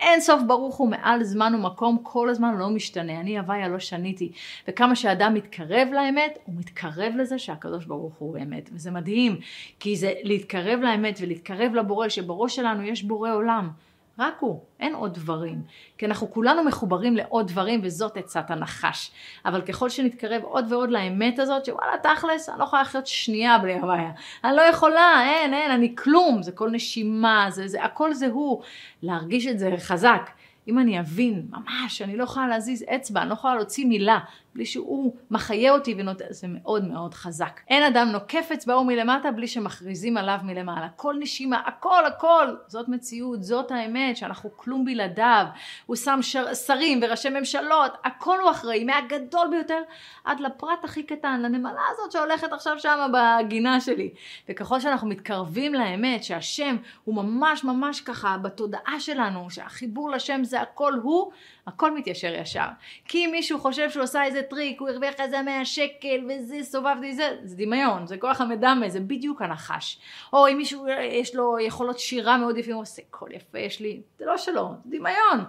אין 0.00 0.20
סוף 0.20 0.42
ברוך 0.46 0.76
הוא 0.76 0.88
מעל 0.88 1.24
זמן 1.24 1.52
ומקום, 1.54 1.98
כל 2.02 2.28
הזמן 2.28 2.56
לא 2.56 2.70
משתנה. 2.70 3.20
אני 3.20 3.38
הוויה 3.38 3.68
לא 3.68 3.78
שניתי. 3.78 4.32
וכמה 4.68 4.96
שאדם 4.96 5.34
מתקרב 5.34 5.88
לאמת, 5.92 6.38
הוא 6.44 6.54
מתקרב 6.58 7.12
לזה 7.16 7.38
שהקדוש 7.38 7.84
ברוך 7.84 8.14
הוא 8.18 8.38
אמת. 8.38 8.70
וזה 8.72 8.90
מדהים, 8.90 9.36
כי 9.80 9.96
זה 9.96 10.12
להתקרב 10.22 10.80
לאמת 10.80 11.18
ולהתקרב 11.22 11.74
לבורא, 11.74 12.08
שבראש 12.08 12.56
שלנו 12.56 12.82
יש 12.82 13.02
בורא 13.02 13.32
עולם. 13.32 13.70
רק 14.18 14.34
הוא, 14.40 14.60
אין 14.80 14.94
עוד 14.94 15.14
דברים. 15.14 15.62
כי 15.98 16.06
אנחנו 16.06 16.30
כולנו 16.30 16.64
מחוברים 16.64 17.16
לעוד 17.16 17.48
דברים 17.48 17.80
וזאת 17.82 18.16
עצת 18.16 18.50
הנחש. 18.50 19.10
אבל 19.44 19.62
ככל 19.62 19.88
שנתקרב 19.88 20.42
עוד 20.42 20.72
ועוד 20.72 20.90
לאמת 20.90 21.38
הזאת, 21.38 21.64
שוואלה 21.64 21.98
תכלס, 22.02 22.48
אני 22.48 22.58
לא 22.58 22.64
יכולה 22.64 22.82
לחיות 22.82 23.06
שנייה 23.06 23.58
בלי 23.58 23.78
הוויה. 23.78 24.10
אני 24.44 24.56
לא 24.56 24.62
יכולה, 24.62 25.22
אין, 25.24 25.54
אין, 25.54 25.70
אני 25.70 25.96
כלום, 25.96 26.42
זה 26.42 26.52
כל 26.52 26.70
נשימה, 26.70 27.46
זה, 27.50 27.68
זה, 27.68 27.84
הכל 27.84 28.14
זה 28.14 28.26
הוא. 28.26 28.62
להרגיש 29.02 29.46
את 29.46 29.58
זה 29.58 29.74
חזק. 29.78 30.30
אם 30.68 30.78
אני 30.78 31.00
אבין 31.00 31.46
ממש, 31.50 32.02
אני 32.02 32.16
לא 32.16 32.24
יכולה 32.24 32.48
להזיז 32.48 32.84
אצבע, 32.94 33.20
אני 33.20 33.28
לא 33.28 33.34
יכולה 33.34 33.54
להוציא 33.54 33.86
מילה, 33.86 34.18
בלי 34.58 34.66
שהוא 34.66 35.16
מחיה 35.30 35.72
אותי 35.72 35.94
ונותן, 35.98 36.24
זה 36.30 36.46
מאוד 36.50 36.84
מאוד 36.84 37.14
חזק. 37.14 37.60
אין 37.68 37.82
אדם 37.82 38.08
נוקף 38.08 38.48
אצבעו 38.54 38.84
מלמטה 38.84 39.30
בלי 39.30 39.48
שמכריזים 39.48 40.16
עליו 40.16 40.38
מלמעלה. 40.42 40.88
כל 40.96 41.14
נשימה, 41.18 41.62
הכל 41.66 42.06
הכל, 42.06 42.54
זאת 42.66 42.88
מציאות, 42.88 43.42
זאת 43.42 43.70
האמת, 43.70 44.16
שאנחנו 44.16 44.50
כלום 44.56 44.84
בלעדיו. 44.84 45.46
הוא 45.86 45.96
שם 45.96 46.18
שר, 46.22 46.54
שרים 46.54 47.00
וראשי 47.02 47.28
ממשלות, 47.28 47.92
הכל 48.04 48.40
הוא 48.40 48.50
אחראי, 48.50 48.84
מהגדול 48.84 49.48
ביותר 49.50 49.82
עד 50.24 50.40
לפרט 50.40 50.84
הכי 50.84 51.02
קטן, 51.02 51.40
לנמלה 51.42 51.82
הזאת 51.92 52.12
שהולכת 52.12 52.52
עכשיו 52.52 52.78
שם 52.78 53.12
בגינה 53.12 53.80
שלי. 53.80 54.10
וככל 54.48 54.80
שאנחנו 54.80 55.08
מתקרבים 55.08 55.74
לאמת, 55.74 56.24
שהשם 56.24 56.76
הוא 57.04 57.14
ממש 57.14 57.64
ממש 57.64 58.00
ככה 58.00 58.36
בתודעה 58.42 59.00
שלנו, 59.00 59.50
שהחיבור 59.50 60.10
לשם 60.10 60.44
זה 60.44 60.60
הכל 60.60 60.92
הוא, 61.02 61.30
הכל 61.68 61.94
מתיישר 61.94 62.34
ישר. 62.34 62.66
כי 63.04 63.26
אם 63.26 63.30
מישהו 63.32 63.58
חושב 63.58 63.90
שהוא 63.90 64.02
עשה 64.02 64.24
איזה 64.24 64.42
טריק, 64.42 64.80
הוא 64.80 64.88
הרוויח 64.88 65.14
איזה 65.20 65.42
100 65.42 65.64
שקל 65.64 66.24
וזה, 66.28 66.62
סובבתי 66.62 67.14
זה, 67.14 67.36
זה 67.44 67.56
דמיון, 67.56 68.06
זה 68.06 68.16
כוח 68.18 68.40
המדמה, 68.40 68.88
זה 68.88 69.00
בדיוק 69.00 69.42
הנחש. 69.42 69.98
או 70.32 70.48
אם 70.48 70.56
מישהו 70.56 70.86
יש 71.12 71.34
לו 71.34 71.58
יכולות 71.60 71.98
שירה 71.98 72.36
מאוד 72.36 72.58
יפים, 72.58 72.74
הוא 72.74 72.82
עושה 72.82 73.02
קול 73.10 73.32
יפה 73.32 73.58
יש 73.58 73.80
לי, 73.80 74.00
זה 74.18 74.24
לא 74.26 74.36
שלו, 74.36 74.70
זה 74.84 74.96
דמיון. 74.98 75.44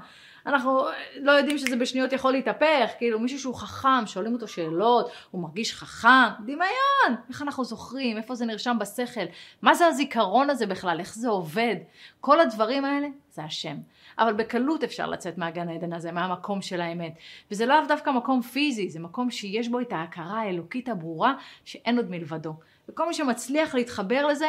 אנחנו 0.45 0.85
לא 1.15 1.31
יודעים 1.31 1.57
שזה 1.57 1.75
בשניות 1.75 2.13
יכול 2.13 2.31
להתהפך, 2.31 2.91
כאילו 2.97 3.19
מישהו 3.19 3.39
שהוא 3.39 3.55
חכם, 3.55 4.05
שואלים 4.05 4.33
אותו 4.33 4.47
שאלות, 4.47 5.11
הוא 5.31 5.41
מרגיש 5.41 5.73
חכם, 5.73 6.43
דמיון, 6.45 7.21
איך 7.29 7.41
אנחנו 7.41 7.65
זוכרים, 7.65 8.17
איפה 8.17 8.35
זה 8.35 8.45
נרשם 8.45 8.77
בשכל, 8.79 9.25
מה 9.61 9.75
זה 9.75 9.85
הזיכרון 9.85 10.49
הזה 10.49 10.65
בכלל, 10.65 10.99
איך 10.99 11.15
זה 11.15 11.29
עובד, 11.29 11.75
כל 12.21 12.39
הדברים 12.39 12.85
האלה 12.85 13.07
זה 13.31 13.43
השם. 13.43 13.75
אבל 14.19 14.33
בקלות 14.33 14.83
אפשר 14.83 15.05
לצאת 15.05 15.37
מהגן 15.37 15.69
העדן 15.69 15.93
הזה, 15.93 16.11
מהמקום 16.11 16.61
של 16.61 16.81
האמת. 16.81 17.13
וזה 17.51 17.65
לאו 17.65 17.77
דווקא 17.87 18.09
מקום 18.09 18.41
פיזי, 18.41 18.89
זה 18.89 18.99
מקום 18.99 19.31
שיש 19.31 19.67
בו 19.67 19.79
את 19.79 19.93
ההכרה 19.93 20.39
האלוקית 20.39 20.89
הברורה 20.89 21.33
שאין 21.65 21.97
עוד 21.97 22.09
מלבדו. 22.09 22.53
וכל 22.89 23.07
מי 23.07 23.13
שמצליח 23.13 23.75
להתחבר 23.75 24.27
לזה, 24.27 24.47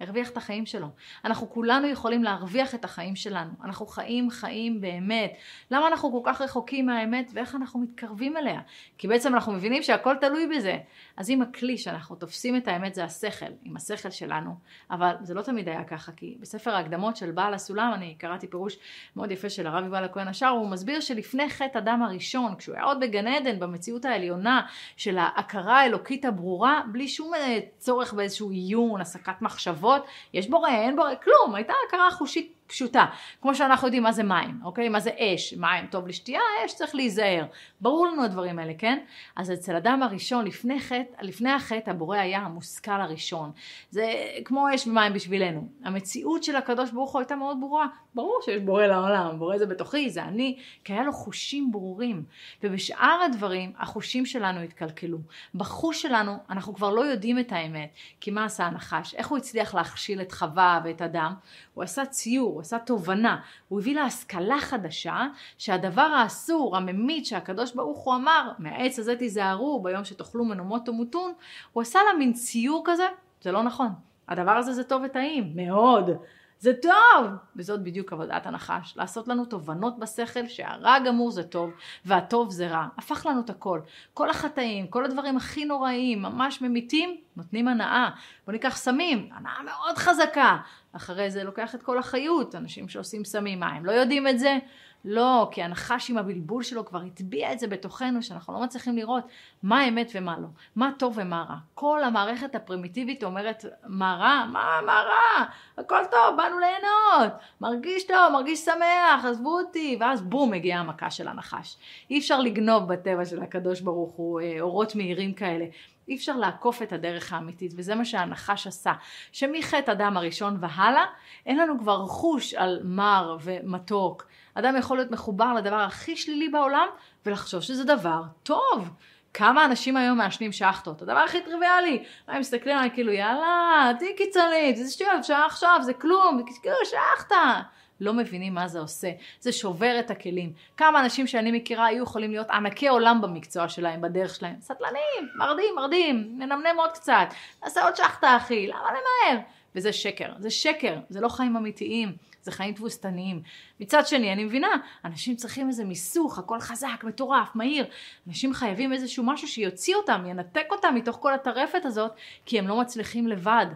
הרוויח 0.00 0.30
את 0.30 0.36
החיים 0.36 0.66
שלו. 0.66 0.86
אנחנו 1.24 1.50
כולנו 1.50 1.86
יכולים 1.86 2.24
להרוויח 2.24 2.74
את 2.74 2.84
החיים 2.84 3.16
שלנו. 3.16 3.50
אנחנו 3.64 3.86
חיים 3.86 4.30
חיים 4.30 4.80
באמת. 4.80 5.32
למה 5.70 5.88
אנחנו 5.88 6.12
כל 6.12 6.30
כך 6.30 6.40
רחוקים 6.40 6.86
מהאמת 6.86 7.30
ואיך 7.34 7.54
אנחנו 7.54 7.80
מתקרבים 7.80 8.36
אליה? 8.36 8.60
כי 8.98 9.08
בעצם 9.08 9.34
אנחנו 9.34 9.52
מבינים 9.52 9.82
שהכל 9.82 10.14
תלוי 10.20 10.46
בזה. 10.46 10.78
אז 11.16 11.30
אם 11.30 11.42
הכלי 11.42 11.78
שאנחנו 11.78 12.16
תופסים 12.16 12.56
את 12.56 12.68
האמת 12.68 12.94
זה 12.94 13.04
השכל, 13.04 13.46
עם 13.64 13.76
השכל 13.76 14.10
שלנו, 14.10 14.54
אבל 14.90 15.14
זה 15.22 15.34
לא 15.34 15.42
תמיד 15.42 15.68
היה 15.68 15.84
ככה, 15.84 16.12
כי 16.12 16.36
בספר 16.40 16.74
ההקדמות 16.74 17.16
של 17.16 17.30
בעל 17.30 17.54
הסולם, 17.54 17.90
אני 17.94 18.14
קראתי 18.18 18.46
פירוש 18.46 18.76
מאוד 19.16 19.30
יפה 19.30 19.50
של 19.50 19.66
הרב 19.66 19.84
יובל 19.84 20.04
הכהן 20.04 20.28
השאר, 20.28 20.48
הוא 20.48 20.68
מסביר 20.68 21.00
שלפני 21.00 21.50
חטא 21.50 21.78
אדם 21.78 22.02
הראשון, 22.02 22.54
כשהוא 22.56 22.74
היה 22.74 22.84
עוד 22.84 23.00
בגן 23.00 23.26
עדן, 23.26 23.60
במציאות 23.60 24.04
העליונה 24.04 24.66
של 24.96 25.18
ההכרה 25.18 25.80
האלוקית 25.80 26.24
הברורה, 26.24 26.82
בלי 26.92 27.08
שום 27.08 27.34
אה, 27.34 27.58
צורך 27.78 28.12
באיזשהו 28.12 28.50
עיון, 28.50 29.00
הסקת 29.00 29.42
מחשבות, 29.42 29.83
יש 30.32 30.48
בורא, 30.50 30.68
אין 30.68 30.96
בורא, 30.96 31.14
כלום, 31.14 31.54
הייתה 31.54 31.72
הכרה 31.88 32.10
חושית 32.10 32.63
פשוטה. 32.66 33.06
כמו 33.42 33.54
שאנחנו 33.54 33.88
יודעים 33.88 34.02
מה 34.02 34.12
זה 34.12 34.22
מים, 34.22 34.60
אוקיי? 34.64 34.88
מה 34.88 35.00
זה 35.00 35.10
אש? 35.18 35.54
מים 35.54 35.86
טוב 35.86 36.08
לשתייה, 36.08 36.40
אש 36.66 36.74
צריך 36.74 36.94
להיזהר. 36.94 37.44
ברור 37.80 38.06
לנו 38.06 38.24
הדברים 38.24 38.58
האלה, 38.58 38.72
כן? 38.78 38.98
אז 39.36 39.52
אצל 39.52 39.76
אדם 39.76 40.02
הראשון, 40.02 40.44
לפני 40.44 40.80
חטא, 40.80 41.22
לפני 41.22 41.50
החטא, 41.50 41.90
הבורא 41.90 42.18
היה 42.18 42.38
המושכל 42.38 43.00
הראשון. 43.00 43.52
זה 43.90 44.12
כמו 44.44 44.66
אש 44.74 44.86
ומים 44.86 45.12
בשבילנו. 45.12 45.68
המציאות 45.84 46.44
של 46.44 46.56
הקדוש 46.56 46.90
ברוך 46.90 47.12
הוא 47.12 47.20
הייתה 47.20 47.36
מאוד 47.36 47.60
ברורה. 47.60 47.86
ברור 48.14 48.38
שיש 48.44 48.62
בורא 48.62 48.86
לעולם, 48.86 49.38
בורא 49.38 49.58
זה 49.58 49.66
בתוכי, 49.66 50.10
זה 50.10 50.22
אני, 50.22 50.58
כי 50.84 50.92
היה 50.92 51.02
לו 51.02 51.12
חושים 51.12 51.72
ברורים. 51.72 52.24
ובשאר 52.62 53.20
הדברים, 53.24 53.72
החושים 53.78 54.26
שלנו 54.26 54.60
התקלקלו. 54.60 55.18
בחוש 55.54 56.02
שלנו, 56.02 56.36
אנחנו 56.50 56.74
כבר 56.74 56.90
לא 56.90 57.00
יודעים 57.00 57.38
את 57.38 57.52
האמת. 57.52 57.90
כי 58.20 58.30
מה 58.30 58.44
עשה 58.44 58.64
הנחש? 58.64 59.14
איך 59.14 59.28
הוא 59.28 59.38
הצליח 59.38 59.74
להכשיל 59.74 60.20
את 60.20 60.32
חווה 60.32 60.80
ואת 60.84 61.02
אדם? 61.02 61.34
הוא 61.74 61.84
עשה 61.84 62.06
ציור, 62.06 62.53
הוא 62.54 62.60
עשה 62.60 62.78
תובנה, 62.78 63.40
הוא 63.68 63.80
הביא 63.80 63.94
לה 63.94 64.02
השכלה 64.02 64.60
חדשה, 64.60 65.26
שהדבר 65.58 66.02
האסור, 66.02 66.76
הממית, 66.76 67.26
שהקדוש 67.26 67.74
ברוך 67.74 67.98
הוא 67.98 68.14
אמר, 68.14 68.50
מהעץ 68.58 68.98
הזה 68.98 69.16
תיזהרו, 69.16 69.82
ביום 69.82 70.04
שתאכלו 70.04 70.44
מנומות 70.44 70.86
תמותון, 70.86 71.32
הוא 71.72 71.82
עשה 71.82 71.98
לה 72.08 72.18
מין 72.18 72.32
ציור 72.32 72.82
כזה, 72.86 73.06
זה 73.42 73.52
לא 73.52 73.62
נכון. 73.62 73.88
הדבר 74.28 74.50
הזה 74.50 74.72
זה 74.72 74.84
טוב 74.84 75.02
וטעים, 75.04 75.52
מאוד. 75.54 76.10
זה 76.58 76.72
טוב! 76.82 77.30
וזאת 77.56 77.82
בדיוק 77.82 78.12
עבודת 78.12 78.46
הנחש, 78.46 78.96
לעשות 78.96 79.28
לנו 79.28 79.44
תובנות 79.44 79.98
בשכל 79.98 80.46
שהרע 80.48 80.94
הגמור 80.94 81.30
זה 81.30 81.42
טוב 81.42 81.70
והטוב 82.04 82.50
זה 82.50 82.68
רע. 82.68 82.86
הפך 82.98 83.26
לנו 83.26 83.40
את 83.40 83.50
הכל. 83.50 83.80
כל 84.14 84.30
החטאים, 84.30 84.86
כל 84.86 85.04
הדברים 85.04 85.36
הכי 85.36 85.64
נוראים, 85.64 86.22
ממש 86.22 86.62
ממיתים, 86.62 87.16
נותנים 87.36 87.68
הנאה. 87.68 88.10
בוא 88.44 88.52
ניקח 88.52 88.76
סמים, 88.76 89.28
הנאה 89.32 89.62
מאוד 89.62 89.98
חזקה. 89.98 90.56
אחרי 90.96 91.30
זה 91.30 91.44
לוקח 91.44 91.74
את 91.74 91.82
כל 91.82 91.98
החיות, 91.98 92.54
אנשים 92.54 92.88
שעושים 92.88 93.24
סמים, 93.24 93.60
מה 93.60 93.68
הם 93.68 93.86
לא 93.86 93.92
יודעים 93.92 94.28
את 94.28 94.38
זה? 94.38 94.58
לא, 95.04 95.48
כי 95.50 95.62
הנחש 95.62 96.10
עם 96.10 96.18
הבלבול 96.18 96.62
שלו 96.62 96.84
כבר 96.84 97.00
הטביע 97.00 97.52
את 97.52 97.58
זה 97.58 97.66
בתוכנו, 97.66 98.22
שאנחנו 98.22 98.54
לא 98.54 98.60
מצליחים 98.60 98.96
לראות 98.96 99.24
מה 99.62 99.88
אמת 99.88 100.12
ומה 100.14 100.38
לא, 100.38 100.48
מה 100.76 100.90
טוב 100.98 101.14
ומה 101.16 101.44
רע. 101.48 101.56
כל 101.74 102.04
המערכת 102.04 102.54
הפרימיטיבית 102.54 103.24
אומרת, 103.24 103.64
מה 103.86 104.16
רע? 104.20 104.44
מה, 104.52 104.80
מה 104.86 105.02
רע? 105.02 105.44
הכל 105.78 106.04
טוב, 106.10 106.36
באנו 106.36 106.58
ליהנות, 106.58 107.32
מרגיש 107.60 108.06
טוב, 108.06 108.32
מרגיש 108.32 108.64
שמח, 108.64 109.24
עזבו 109.24 109.58
אותי, 109.58 109.96
ואז 110.00 110.22
בום, 110.22 110.50
מגיעה 110.50 110.80
המכה 110.80 111.10
של 111.10 111.28
הנחש. 111.28 111.76
אי 112.10 112.18
אפשר 112.18 112.40
לגנוב 112.40 112.92
בטבע 112.92 113.24
של 113.24 113.42
הקדוש 113.42 113.80
ברוך 113.80 114.12
הוא 114.12 114.40
אה, 114.40 114.56
אורות 114.60 114.94
מהירים 114.96 115.32
כאלה. 115.32 115.64
אי 116.08 116.16
אפשר 116.16 116.36
לעקוף 116.36 116.82
את 116.82 116.92
הדרך 116.92 117.32
האמיתית, 117.32 117.72
וזה 117.76 117.94
מה 117.94 118.04
שהנחש 118.04 118.66
עשה. 118.66 118.92
שמחטא 119.32 119.90
אדם 119.90 120.16
הראשון 120.16 120.56
והלאה, 120.60 121.04
אין 121.46 121.58
לנו 121.58 121.78
כבר 121.78 122.06
חוש 122.06 122.54
על 122.54 122.80
מר 122.84 123.36
ומתוק. 123.40 124.26
אדם 124.54 124.76
יכול 124.76 124.96
להיות 124.96 125.10
מחובר 125.10 125.52
לדבר 125.52 125.80
הכי 125.80 126.16
שלילי 126.16 126.48
בעולם, 126.48 126.86
ולחשוב 127.26 127.60
שזה 127.60 127.84
דבר 127.84 128.22
טוב. 128.42 128.90
כמה 129.34 129.64
אנשים 129.64 129.96
היום 129.96 130.18
מעשנים 130.18 130.52
שחטות, 130.52 131.02
הדבר 131.02 131.18
הכי 131.18 131.40
טריוויאלי, 131.40 132.04
הם 132.28 132.40
מסתכלים 132.40 132.76
עליי 132.76 132.90
כאילו 132.94 133.12
יאללה, 133.12 133.92
תהיי 133.98 134.16
קיצונית, 134.16 134.76
זה 134.76 134.90
שטויות, 134.90 135.24
שעה 135.24 135.46
עכשיו, 135.46 135.80
זה 135.82 135.94
כלום, 135.94 136.42
כאילו 136.62 136.76
שחטה. 136.84 137.62
לא 138.00 138.14
מבינים 138.14 138.54
מה 138.54 138.68
זה 138.68 138.80
עושה. 138.80 139.10
זה 139.40 139.52
שובר 139.52 139.98
את 139.98 140.10
הכלים. 140.10 140.52
כמה 140.76 141.00
אנשים 141.00 141.26
שאני 141.26 141.52
מכירה 141.52 141.86
היו 141.86 142.02
יכולים 142.02 142.30
להיות 142.30 142.50
ענקי 142.50 142.88
עולם 142.88 143.20
במקצוע 143.20 143.68
שלהם, 143.68 144.00
בדרך 144.00 144.34
שלהם. 144.34 144.56
סטלנים, 144.60 145.28
מרדים, 145.36 145.74
מרדים, 145.76 146.38
מנמנם 146.38 146.76
עוד 146.76 146.90
קצת. 146.90 147.26
נעשה 147.64 147.84
עוד 147.84 147.96
שחטה 147.96 148.36
אחי, 148.36 148.66
למה 148.66 148.88
למהר? 148.88 149.40
וזה 149.74 149.92
שקר. 149.92 150.32
זה 150.38 150.50
שקר, 150.50 150.96
זה 151.08 151.20
לא 151.20 151.28
חיים 151.28 151.56
אמיתיים, 151.56 152.16
זה 152.44 152.52
חיים 152.52 152.74
תבוסתניים. 152.74 153.42
מצד 153.80 154.06
שני, 154.06 154.32
אני 154.32 154.44
מבינה, 154.44 154.68
אנשים 155.04 155.36
צריכים 155.36 155.68
איזה 155.68 155.84
מיסוך, 155.84 156.38
הכל 156.38 156.60
חזק, 156.60 157.04
מטורף, 157.04 157.48
מהיר. 157.54 157.86
אנשים 158.28 158.54
חייבים 158.54 158.92
איזשהו 158.92 159.24
משהו 159.24 159.48
שיוציא 159.48 159.96
אותם, 159.96 160.24
ינתק 160.26 160.66
אותם 160.70 160.94
מתוך 160.94 161.16
כל 161.20 161.34
הטרפת 161.34 161.84
הזאת, 161.84 162.12
כי 162.46 162.58
הם 162.58 162.68
לא 162.68 162.80
מצליחים 162.80 163.28
לבד. 163.28 163.66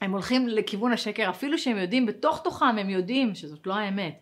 הם 0.00 0.12
הולכים 0.12 0.48
לכיוון 0.48 0.92
השקר, 0.92 1.30
אפילו 1.30 1.58
שהם 1.58 1.76
יודעים, 1.76 2.06
בתוך 2.06 2.40
תוכם 2.44 2.78
הם 2.78 2.90
יודעים 2.90 3.34
שזאת 3.34 3.66
לא 3.66 3.74
האמת. 3.74 4.18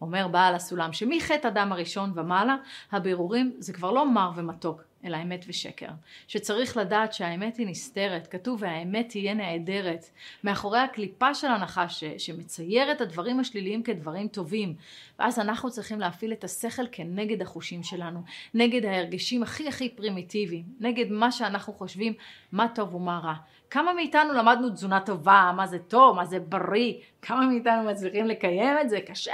אומר 0.00 0.28
בעל 0.28 0.54
הסולם 0.54 0.92
שמחטא 0.92 1.48
אדם 1.48 1.72
הראשון 1.72 2.12
ומעלה, 2.14 2.56
הבירורים 2.92 3.52
זה 3.58 3.72
כבר 3.72 3.90
לא 3.90 4.10
מר 4.10 4.30
ומתוק, 4.36 4.82
אלא 5.04 5.16
אמת 5.22 5.44
ושקר. 5.48 5.88
שצריך 6.28 6.76
לדעת 6.76 7.12
שהאמת 7.12 7.56
היא 7.56 7.66
נסתרת, 7.66 8.26
כתוב 8.26 8.62
והאמת 8.62 9.08
תהיה 9.08 9.34
נעדרת. 9.34 10.10
מאחורי 10.44 10.78
הקליפה 10.78 11.34
של 11.34 11.46
הנחש 11.46 12.04
שמצייר 12.04 12.92
את 12.92 13.00
הדברים 13.00 13.40
השליליים 13.40 13.82
כדברים 13.82 14.28
טובים. 14.28 14.74
ואז 15.18 15.38
אנחנו 15.38 15.70
צריכים 15.70 16.00
להפעיל 16.00 16.32
את 16.32 16.44
השכל 16.44 16.82
כנגד 16.92 17.42
החושים 17.42 17.82
שלנו, 17.82 18.22
נגד 18.54 18.84
ההרגשים 18.84 19.42
הכי 19.42 19.68
הכי 19.68 19.88
פרימיטיביים, 19.88 20.64
נגד 20.80 21.10
מה 21.10 21.32
שאנחנו 21.32 21.72
חושבים 21.72 22.12
מה 22.52 22.68
טוב 22.74 22.94
ומה 22.94 23.20
רע. 23.24 23.34
כמה 23.70 23.92
מאיתנו 23.92 24.32
למדנו 24.32 24.70
תזונה 24.70 25.00
טובה, 25.00 25.52
מה 25.56 25.66
זה 25.66 25.78
טוב, 25.78 26.16
מה 26.16 26.24
זה 26.24 26.40
בריא, 26.40 26.94
כמה 27.22 27.46
מאיתנו 27.46 27.82
מצליחים 27.82 28.26
לקיים 28.26 28.78
את 28.80 28.90
זה, 28.90 29.00
קשה. 29.00 29.32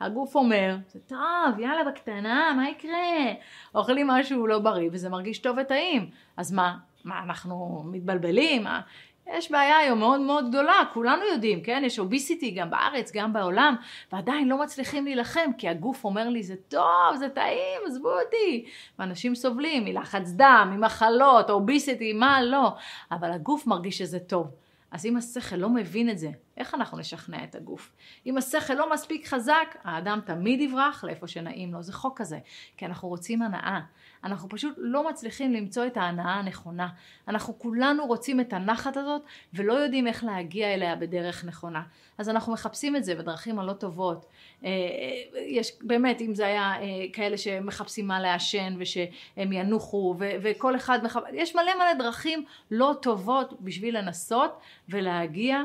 הגוף 0.00 0.34
אומר, 0.34 0.76
זה 0.88 1.00
טוב, 1.00 1.58
יאללה 1.58 1.84
בקטנה, 1.84 2.52
מה 2.56 2.68
יקרה? 2.68 3.32
אוכלים 3.74 4.06
משהו 4.06 4.46
לא 4.46 4.58
בריא 4.58 4.87
וזה 4.92 5.08
מרגיש 5.08 5.38
טוב 5.38 5.56
וטעים. 5.60 6.10
אז 6.36 6.52
מה, 6.52 6.76
מה 7.04 7.22
אנחנו 7.22 7.82
מתבלבלים? 7.86 8.64
מה? 8.64 8.80
יש 9.36 9.50
בעיה 9.50 9.78
היום 9.78 9.98
מאוד 9.98 10.20
מאוד 10.20 10.48
גדולה, 10.48 10.82
כולנו 10.92 11.22
יודעים, 11.32 11.60
כן? 11.60 11.82
יש 11.86 11.98
אוביסיטי 11.98 12.50
גם 12.50 12.70
בארץ, 12.70 13.12
גם 13.14 13.32
בעולם, 13.32 13.74
ועדיין 14.12 14.48
לא 14.48 14.58
מצליחים 14.58 15.04
להילחם, 15.04 15.50
כי 15.58 15.68
הגוף 15.68 16.04
אומר 16.04 16.28
לי, 16.28 16.42
זה 16.42 16.54
טוב, 16.68 17.16
זה 17.18 17.28
טעים, 17.28 17.80
עזבו 17.86 18.08
אותי. 18.08 18.64
ואנשים 18.98 19.34
סובלים 19.34 19.84
מלחץ 19.84 20.30
דם, 20.30 20.72
ממחלות, 20.76 21.50
אוביסיטי, 21.50 22.12
מה 22.12 22.42
לא. 22.42 22.72
אבל 23.10 23.32
הגוף 23.32 23.66
מרגיש 23.66 23.98
שזה 23.98 24.18
טוב. 24.18 24.50
אז 24.90 25.06
אם 25.06 25.16
השכל 25.16 25.56
לא 25.56 25.68
מבין 25.68 26.10
את 26.10 26.18
זה, 26.18 26.30
איך 26.58 26.74
אנחנו 26.74 26.98
נשכנע 26.98 27.44
את 27.44 27.54
הגוף? 27.54 27.92
אם 28.26 28.38
השכל 28.38 28.74
לא 28.74 28.92
מספיק 28.92 29.26
חזק, 29.26 29.76
האדם 29.84 30.20
תמיד 30.24 30.60
יברח 30.60 31.04
לאיפה 31.04 31.26
שנעים 31.26 31.72
לו. 31.72 31.82
זה 31.82 31.92
חוק 31.92 32.18
כזה, 32.18 32.38
כי 32.76 32.86
אנחנו 32.86 33.08
רוצים 33.08 33.42
הנאה. 33.42 33.80
אנחנו 34.24 34.48
פשוט 34.48 34.74
לא 34.76 35.08
מצליחים 35.08 35.52
למצוא 35.52 35.86
את 35.86 35.96
ההנאה 35.96 36.34
הנכונה. 36.34 36.88
אנחנו 37.28 37.58
כולנו 37.58 38.06
רוצים 38.06 38.40
את 38.40 38.52
הנחת 38.52 38.96
הזאת, 38.96 39.22
ולא 39.54 39.72
יודעים 39.72 40.06
איך 40.06 40.24
להגיע 40.24 40.74
אליה 40.74 40.96
בדרך 40.96 41.44
נכונה. 41.44 41.82
אז 42.18 42.28
אנחנו 42.28 42.52
מחפשים 42.52 42.96
את 42.96 43.04
זה 43.04 43.14
בדרכים 43.14 43.58
הלא 43.58 43.72
טובות. 43.72 44.26
אה, 44.64 44.68
אה, 44.68 45.40
יש 45.40 45.72
באמת, 45.82 46.20
אם 46.20 46.34
זה 46.34 46.46
היה 46.46 46.82
אה, 46.82 47.06
כאלה 47.12 47.38
שמחפשים 47.38 48.06
מה 48.06 48.20
לעשן 48.20 48.76
ושהם 48.78 49.52
ינוחו 49.52 50.14
וכל 50.18 50.76
אחד 50.76 51.04
מחפש, 51.04 51.22
יש 51.32 51.54
מלא 51.54 51.74
מלא 51.74 51.94
דרכים 51.94 52.44
לא 52.70 52.94
טובות 53.02 53.60
בשביל 53.60 53.98
לנסות 53.98 54.58
ולהגיע 54.88 55.62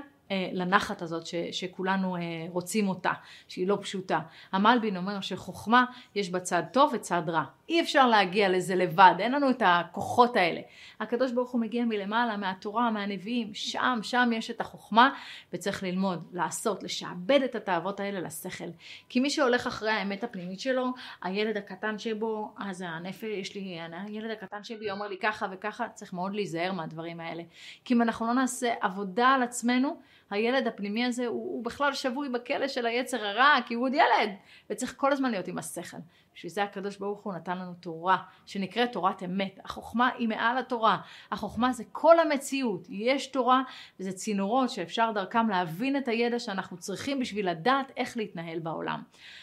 לנחת 0.52 1.02
הזאת 1.02 1.26
ש, 1.26 1.36
שכולנו 1.52 2.16
אה, 2.16 2.22
רוצים 2.50 2.90
אותה, 2.90 3.12
שהיא 3.48 3.68
לא 3.68 3.78
פשוטה. 3.82 4.20
המלבין 4.52 4.98
אומר 4.98 5.22
שחוכמה 5.22 5.86
יש 6.16 6.30
בה 6.30 6.40
צד 6.40 6.64
טוב 6.72 6.92
וצד 6.94 7.30
רע. 7.30 7.44
אי 7.70 7.82
אפשר 7.82 8.08
להגיע 8.08 8.50
לזה 8.50 8.76
לבד, 8.76 9.14
אין 9.20 9.32
לנו 9.32 9.50
את 9.50 9.62
הכוחות 9.66 10.36
האלה. 10.36 10.62
הקדוש 11.00 11.32
ברוך 11.32 11.52
הוא 11.52 11.62
מגיע 11.62 11.86
מלמעלה, 11.86 12.38
מהתורה, 12.38 12.92
מהנביאים, 12.92 13.54
שם, 13.54 14.00
שם 14.02 14.30
יש 14.34 14.52
את 14.52 14.62
החוכמה, 14.62 15.10
וצריך 15.54 15.84
ללמוד, 15.84 16.28
לעשות, 16.34 16.84
לשעבד 16.84 17.40
את 17.46 17.56
התאוות 17.56 18.00
האלה 18.00 18.20
לשכל. 18.20 18.70
כי 19.10 19.20
מי 19.20 19.30
שהולך 19.30 19.68
אחרי 19.68 19.92
האמת 19.92 20.24
הפנימית 20.24 20.60
שלו, 20.60 20.88
הילד 21.22 21.58
הקטן 21.58 22.00
שבו, 22.00 22.54
אז 22.58 22.84
הנפש, 22.88 23.24
יש 23.24 23.56
לי, 23.56 23.80
הילד 23.92 24.32
הקטן 24.32 24.64
שלי 24.64 24.92
אומר 24.92 25.08
לי 25.08 25.18
ככה 25.18 25.48
וככה, 25.52 25.90
צריך 25.90 26.14
מאוד 26.14 26.34
להיזהר 26.34 26.72
מהדברים 26.72 27.20
האלה. 27.20 27.44
כי 27.86 27.94
אם 27.94 28.02
אנחנו 28.02 28.28
לא 28.28 28.34
נעשה 28.34 28.74
עבודה 28.82 29.28
על 29.28 29.44
עצמנו, 29.44 29.98
הילד 30.30 30.68
הפנימי 30.68 31.06
הזה 31.06 31.28
הוא, 31.28 31.54
הוא 31.54 31.66
בכלל 31.66 31.94
שבוי 31.94 32.30
בכלא 32.30 32.68
של 32.68 32.86
היצר 32.86 33.26
הרע, 33.26 33.56
כי 33.66 33.74
הוא 33.74 33.86
עוד 33.86 33.94
ילד, 33.94 34.30
וצריך 34.70 34.94
כל 34.98 35.12
הזמן 35.12 35.32
להיות 35.32 35.48
עם 35.48 35.58
השכל. 35.58 35.98
בשביל 36.36 36.52
זה 36.52 36.64
הקדוש 36.64 36.98
ברוך 36.98 37.24
הוא 37.24 37.34
נתן 37.34 37.58
לנו 37.58 37.74
תורה, 37.74 38.18
שנקראת 38.46 38.92
תורת 38.92 39.24
אמת. 39.24 39.60
החוכמה 39.66 40.10
היא 40.18 40.28
מעל 40.28 40.58
התורה. 40.58 40.98
החוכמה 41.32 41.74
זה 41.74 41.84
כל 41.92 42.20
המציאות. 42.20 42.88
יש 42.90 43.28
תורה, 43.28 43.62
וזה 44.00 44.12
צינורות 44.12 44.70
שאפשר 44.70 45.12
דרכם 45.12 45.50
להבין 45.50 45.98
את 45.98 46.08
הידע 46.08 46.40
שאנחנו 46.40 46.78
צריכים 46.78 47.20
בשביל 47.20 47.50
לדעת 47.50 47.92
איך 47.98 48.18
להתנהל 48.18 48.60
בעולם. 48.60 49.02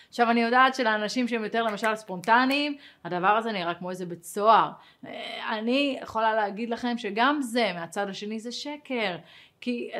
עכשיו 0.08 0.30
אני 0.30 0.40
יודעת 0.40 0.74
שלאנשים 0.74 1.28
שהם 1.28 1.44
יותר 1.44 1.62
למשל 1.62 1.94
ספונטניים, 1.94 2.76
הדבר 3.04 3.28
הזה 3.28 3.52
נראה 3.52 3.74
כמו 3.74 3.90
איזה 3.90 4.06
בית 4.06 4.24
סוהר. 4.24 4.70
אה, 5.06 5.58
אני 5.58 5.98
יכולה 6.02 6.34
להגיד 6.34 6.70
לכם 6.70 6.98
שגם 6.98 7.42
זה 7.42 7.72
מהצד 7.74 8.08
השני 8.08 8.40
זה 8.40 8.52
שקר. 8.52 9.16
כי 9.60 9.90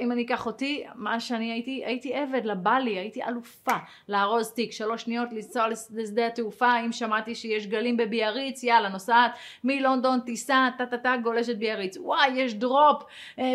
אם 0.00 0.12
אני 0.12 0.24
אקח 0.24 0.46
אותי, 0.46 0.84
מה 0.94 1.20
שאני 1.20 1.52
הייתי, 1.52 1.82
הייתי 1.84 2.14
עבד 2.14 2.44
לבלי, 2.44 2.98
הייתי 2.98 3.24
אלופה 3.24 3.76
לארוז 4.08 4.52
תיק, 4.52 4.72
שלוש 4.72 5.02
שניות 5.02 5.32
לנסוע 5.32 5.66
לשדה 5.94 6.26
התעופה, 6.26 6.80
אם 6.86 6.92
שמעתי 6.92 7.34
שיש 7.34 7.66
גלים 7.66 7.96
בביאריץ, 7.96 8.62
יאללה, 8.62 8.88
נוסעת 8.88 9.30
מלונדון, 9.64 10.20
טיסה, 10.20 10.68
טה 10.78 10.86
טה 10.86 10.98
טה, 10.98 11.16
גולשת 11.22 11.56
ביאריץ, 11.56 11.96
וואי, 11.96 12.28
יש 12.36 12.54
drop 12.54 13.02
אה, 13.38 13.54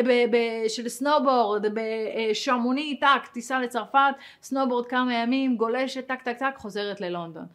של 0.67 0.89
סנובורד, 0.89 1.65
בשעמוני, 1.73 2.99
טק, 2.99 3.27
טיסה 3.33 3.59
לצרפת, 3.59 4.13
סנובורד 4.41 4.85
כמה 4.85 5.13
ימים, 5.13 5.57
גולשת, 5.57 6.07
טק 6.07 6.21
טק 6.21 6.37
טק, 6.37 6.57
חוזרת 6.57 7.01
ללונדון. 7.01 7.45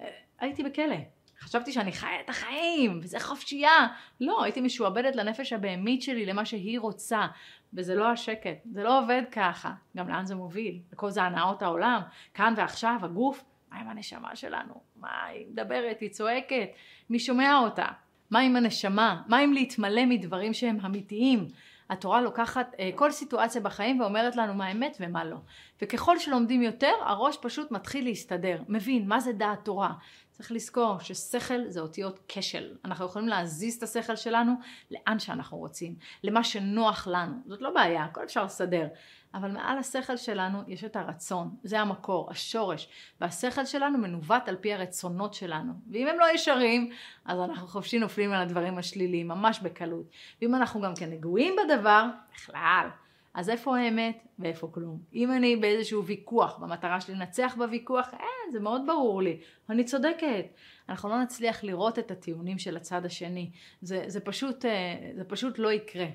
אה, 0.00 0.06
הייתי 0.40 0.62
בכלא. 0.62 1.21
חשבתי 1.42 1.72
שאני 1.72 1.92
חיה 1.92 2.20
את 2.24 2.30
החיים, 2.30 3.00
וזה 3.02 3.20
חופשייה. 3.20 3.86
לא, 4.20 4.44
הייתי 4.44 4.60
משועבדת 4.60 5.16
לנפש 5.16 5.52
הבהמית 5.52 6.02
שלי, 6.02 6.26
למה 6.26 6.44
שהיא 6.44 6.80
רוצה. 6.80 7.26
וזה 7.74 7.94
לא 7.94 8.08
השקט, 8.08 8.58
זה 8.72 8.82
לא 8.82 8.98
עובד 8.98 9.22
ככה. 9.32 9.72
גם 9.96 10.08
לאן 10.08 10.26
זה 10.26 10.34
מוביל? 10.34 10.78
וכל 10.92 11.10
זה 11.10 11.22
הנאות 11.22 11.62
העולם. 11.62 12.00
כאן 12.34 12.54
ועכשיו, 12.56 12.98
הגוף, 13.02 13.44
מה 13.70 13.80
עם 13.80 13.88
הנשמה 13.88 14.36
שלנו? 14.36 14.74
מה, 14.96 15.24
היא 15.26 15.46
מדברת, 15.50 16.00
היא 16.00 16.10
צועקת, 16.10 16.68
מי 17.10 17.18
שומע 17.18 17.58
אותה? 17.58 17.86
מה 18.30 18.40
עם 18.40 18.56
הנשמה? 18.56 19.22
מה 19.26 19.38
עם 19.38 19.52
להתמלא 19.52 20.06
מדברים 20.06 20.54
שהם 20.54 20.78
אמיתיים? 20.84 21.46
התורה 21.90 22.20
לוקחת 22.20 22.74
אה, 22.78 22.90
כל 22.94 23.10
סיטואציה 23.10 23.60
בחיים 23.60 24.00
ואומרת 24.00 24.36
לנו 24.36 24.54
מה 24.54 24.72
אמת 24.72 24.96
ומה 25.00 25.24
לא. 25.24 25.36
וככל 25.82 26.18
שלומדים 26.18 26.62
יותר, 26.62 26.92
הראש 27.00 27.36
פשוט 27.42 27.70
מתחיל 27.70 28.04
להסתדר, 28.04 28.62
מבין 28.68 29.08
מה 29.08 29.20
זה 29.20 29.32
דעת 29.32 29.64
תורה. 29.64 29.92
צריך 30.32 30.52
לזכור 30.52 30.98
ששכל 31.00 31.68
זה 31.68 31.80
אותיות 31.80 32.18
כשל. 32.28 32.76
אנחנו 32.84 33.06
יכולים 33.06 33.28
להזיז 33.28 33.76
את 33.76 33.82
השכל 33.82 34.16
שלנו 34.16 34.52
לאן 34.90 35.18
שאנחנו 35.18 35.58
רוצים, 35.58 35.94
למה 36.24 36.44
שנוח 36.44 37.08
לנו. 37.10 37.34
זאת 37.46 37.62
לא 37.62 37.70
בעיה, 37.70 38.04
הכל 38.04 38.24
אפשר 38.24 38.44
לסדר. 38.44 38.86
אבל 39.34 39.50
מעל 39.50 39.78
השכל 39.78 40.16
שלנו 40.16 40.62
יש 40.66 40.84
את 40.84 40.96
הרצון, 40.96 41.56
זה 41.62 41.80
המקור, 41.80 42.30
השורש, 42.30 42.88
והשכל 43.20 43.64
שלנו 43.64 43.98
מנווט 43.98 44.48
על 44.48 44.56
פי 44.56 44.74
הרצונות 44.74 45.34
שלנו. 45.34 45.72
ואם 45.90 46.08
הם 46.08 46.18
לא 46.18 46.26
ישרים, 46.34 46.90
אז 47.24 47.38
אנחנו 47.40 47.68
חופשי 47.68 47.98
נופלים 47.98 48.32
על 48.32 48.42
הדברים 48.42 48.78
השליליים, 48.78 49.28
ממש 49.28 49.60
בקלות. 49.60 50.06
ואם 50.42 50.54
אנחנו 50.54 50.80
גם 50.80 50.94
כן 50.94 51.10
נגועים 51.10 51.56
בדבר, 51.64 52.06
בכלל. 52.34 52.88
אז 53.34 53.50
איפה 53.50 53.78
האמת 53.78 54.26
ואיפה 54.38 54.68
כלום? 54.72 54.98
אם 55.14 55.32
אני 55.32 55.56
באיזשהו 55.56 56.04
ויכוח, 56.04 56.58
במטרה 56.58 57.00
שלי 57.00 57.14
לנצח 57.14 57.54
בוויכוח, 57.58 58.14
אין, 58.14 58.52
זה 58.52 58.60
מאוד 58.60 58.82
ברור 58.86 59.22
לי, 59.22 59.40
אני 59.70 59.84
צודקת. 59.84 60.46
אנחנו 60.88 61.08
לא 61.08 61.22
נצליח 61.22 61.64
לראות 61.64 61.98
את 61.98 62.10
הטיעונים 62.10 62.58
של 62.58 62.76
הצד 62.76 63.04
השני. 63.04 63.50
זה, 63.82 64.04
זה, 64.06 64.20
פשוט, 64.20 64.64
אה, 64.64 65.10
זה 65.16 65.24
פשוט 65.24 65.58
לא 65.58 65.72
יקרה. 65.72 66.06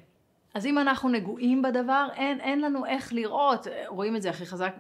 אז 0.58 0.66
אם 0.66 0.80
אנחנו 0.80 1.10
נגועים 1.10 1.62
בדבר, 1.62 2.08
אין, 2.16 2.40
אין 2.42 2.62
לנו 2.62 2.86
איך 2.86 3.14
לראות, 3.14 3.68
רואים 3.88 4.16
את 4.16 4.22
זה 4.22 4.30
הכי 4.30 4.46
חזק 4.46 4.76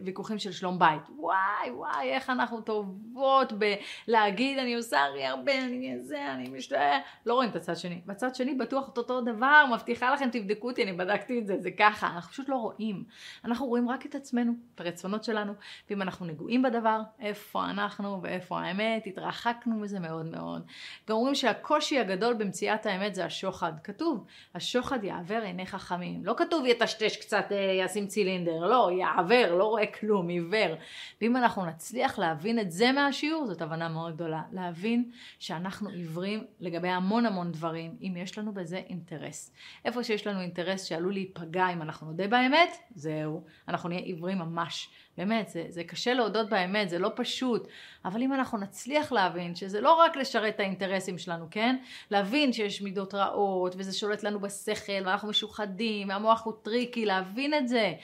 בוויכוחים 0.00 0.38
של 0.38 0.52
שלום 0.52 0.78
בית. 0.78 1.02
וואי, 1.18 1.70
וואי, 1.70 2.10
איך 2.10 2.30
אנחנו 2.30 2.60
טובות 2.60 3.52
בלהגיד, 3.52 4.58
אני 4.58 4.74
עושה 4.74 4.98
הכי 5.10 5.24
הרבה, 5.24 5.58
אני 5.58 5.98
זה, 6.00 6.32
אני 6.34 6.48
משתאה. 6.48 6.98
לא 7.26 7.34
רואים 7.34 7.50
את 7.50 7.56
הצד 7.56 7.76
שני. 7.76 8.00
בצד 8.06 8.34
שני 8.34 8.54
בטוח 8.54 8.88
את 8.92 8.98
אותו 8.98 9.20
דבר, 9.20 9.64
מבטיחה 9.72 10.14
לכם, 10.14 10.28
תבדקו 10.32 10.68
אותי, 10.68 10.82
אני 10.82 10.92
בדקתי 10.92 11.38
את 11.38 11.46
זה, 11.46 11.60
זה 11.60 11.70
ככה. 11.70 12.06
אנחנו 12.06 12.30
פשוט 12.30 12.48
לא 12.48 12.56
רואים. 12.56 13.04
אנחנו 13.44 13.66
רואים 13.66 13.88
רק 13.88 14.06
את 14.06 14.14
עצמנו, 14.14 14.52
את 14.74 14.80
הרצונות 14.80 15.24
שלנו, 15.24 15.52
ואם 15.90 16.02
אנחנו 16.02 16.26
נגועים 16.26 16.62
בדבר, 16.62 17.00
איפה 17.20 17.64
אנחנו 17.70 18.22
ואיפה 18.22 18.60
האמת, 18.60 19.06
התרחקנו 19.06 19.74
מזה 19.74 20.00
מאוד 20.00 20.26
מאוד. 20.26 20.62
ואומרים 21.08 21.34
שהקושי 21.34 21.98
הגדול 21.98 22.34
במציאת 22.34 22.86
האמת 22.86 23.14
זה 23.14 23.24
השוחד. 23.24 23.72
כתוב, 23.84 24.24
השוחד 24.68 25.04
יעוור 25.04 25.38
עיני 25.38 25.66
חכמים. 25.66 26.24
לא 26.24 26.34
כתוב 26.36 26.66
יטשטש 26.66 27.16
קצת, 27.16 27.46
אה, 27.52 27.56
ישים 27.84 28.06
צילינדר, 28.06 28.66
לא, 28.66 28.90
יעוור, 28.98 29.58
לא 29.58 29.64
רואה 29.64 29.86
כלום, 29.86 30.28
עיוור. 30.28 30.76
ואם 31.20 31.36
אנחנו 31.36 31.66
נצליח 31.66 32.18
להבין 32.18 32.58
את 32.58 32.72
זה 32.72 32.92
מהשיעור, 32.92 33.46
זאת 33.46 33.62
הבנה 33.62 33.88
מאוד 33.88 34.14
גדולה. 34.14 34.42
להבין 34.52 35.10
שאנחנו 35.38 35.88
עיוורים 35.88 36.44
לגבי 36.60 36.88
המון 36.88 37.26
המון 37.26 37.52
דברים, 37.52 37.96
אם 38.02 38.14
יש 38.16 38.38
לנו 38.38 38.52
בזה 38.52 38.76
אינטרס. 38.76 39.52
איפה 39.84 40.04
שיש 40.04 40.26
לנו 40.26 40.40
אינטרס 40.40 40.84
שעלול 40.84 41.12
להיפגע 41.12 41.68
אם 41.72 41.82
אנחנו 41.82 42.06
נודה 42.06 42.26
באמת, 42.26 42.70
זהו, 42.94 43.44
אנחנו 43.68 43.88
נהיה 43.88 44.00
עיוורים 44.00 44.38
ממש. 44.38 44.90
באמת, 45.18 45.48
זה, 45.48 45.64
זה 45.68 45.84
קשה 45.84 46.14
להודות 46.14 46.48
באמת, 46.48 46.88
זה 46.88 46.98
לא 46.98 47.10
פשוט, 47.16 47.68
אבל 48.04 48.22
אם 48.22 48.32
אנחנו 48.32 48.58
נצליח 48.58 49.12
להבין 49.12 49.54
שזה 49.54 49.80
לא 49.80 49.92
רק 49.92 50.16
לשרת 50.16 50.54
את 50.54 50.60
האינטרסים 50.60 51.18
שלנו, 51.18 51.46
כן? 51.50 51.76
להבין 52.10 52.52
שיש 52.52 52.82
מידות 52.82 53.14
רעות, 53.14 53.74
וזה 53.78 53.92
שולט 53.92 54.22
לנו 54.22 54.40
בשכל, 54.58 55.06
ואנחנו 55.06 55.28
משוחדים, 55.28 56.08
והמוח 56.08 56.44
הוא 56.44 56.54
tricky, 56.62 57.06
להבין 57.06 57.54
את 57.54 57.68
זה. 57.68 57.94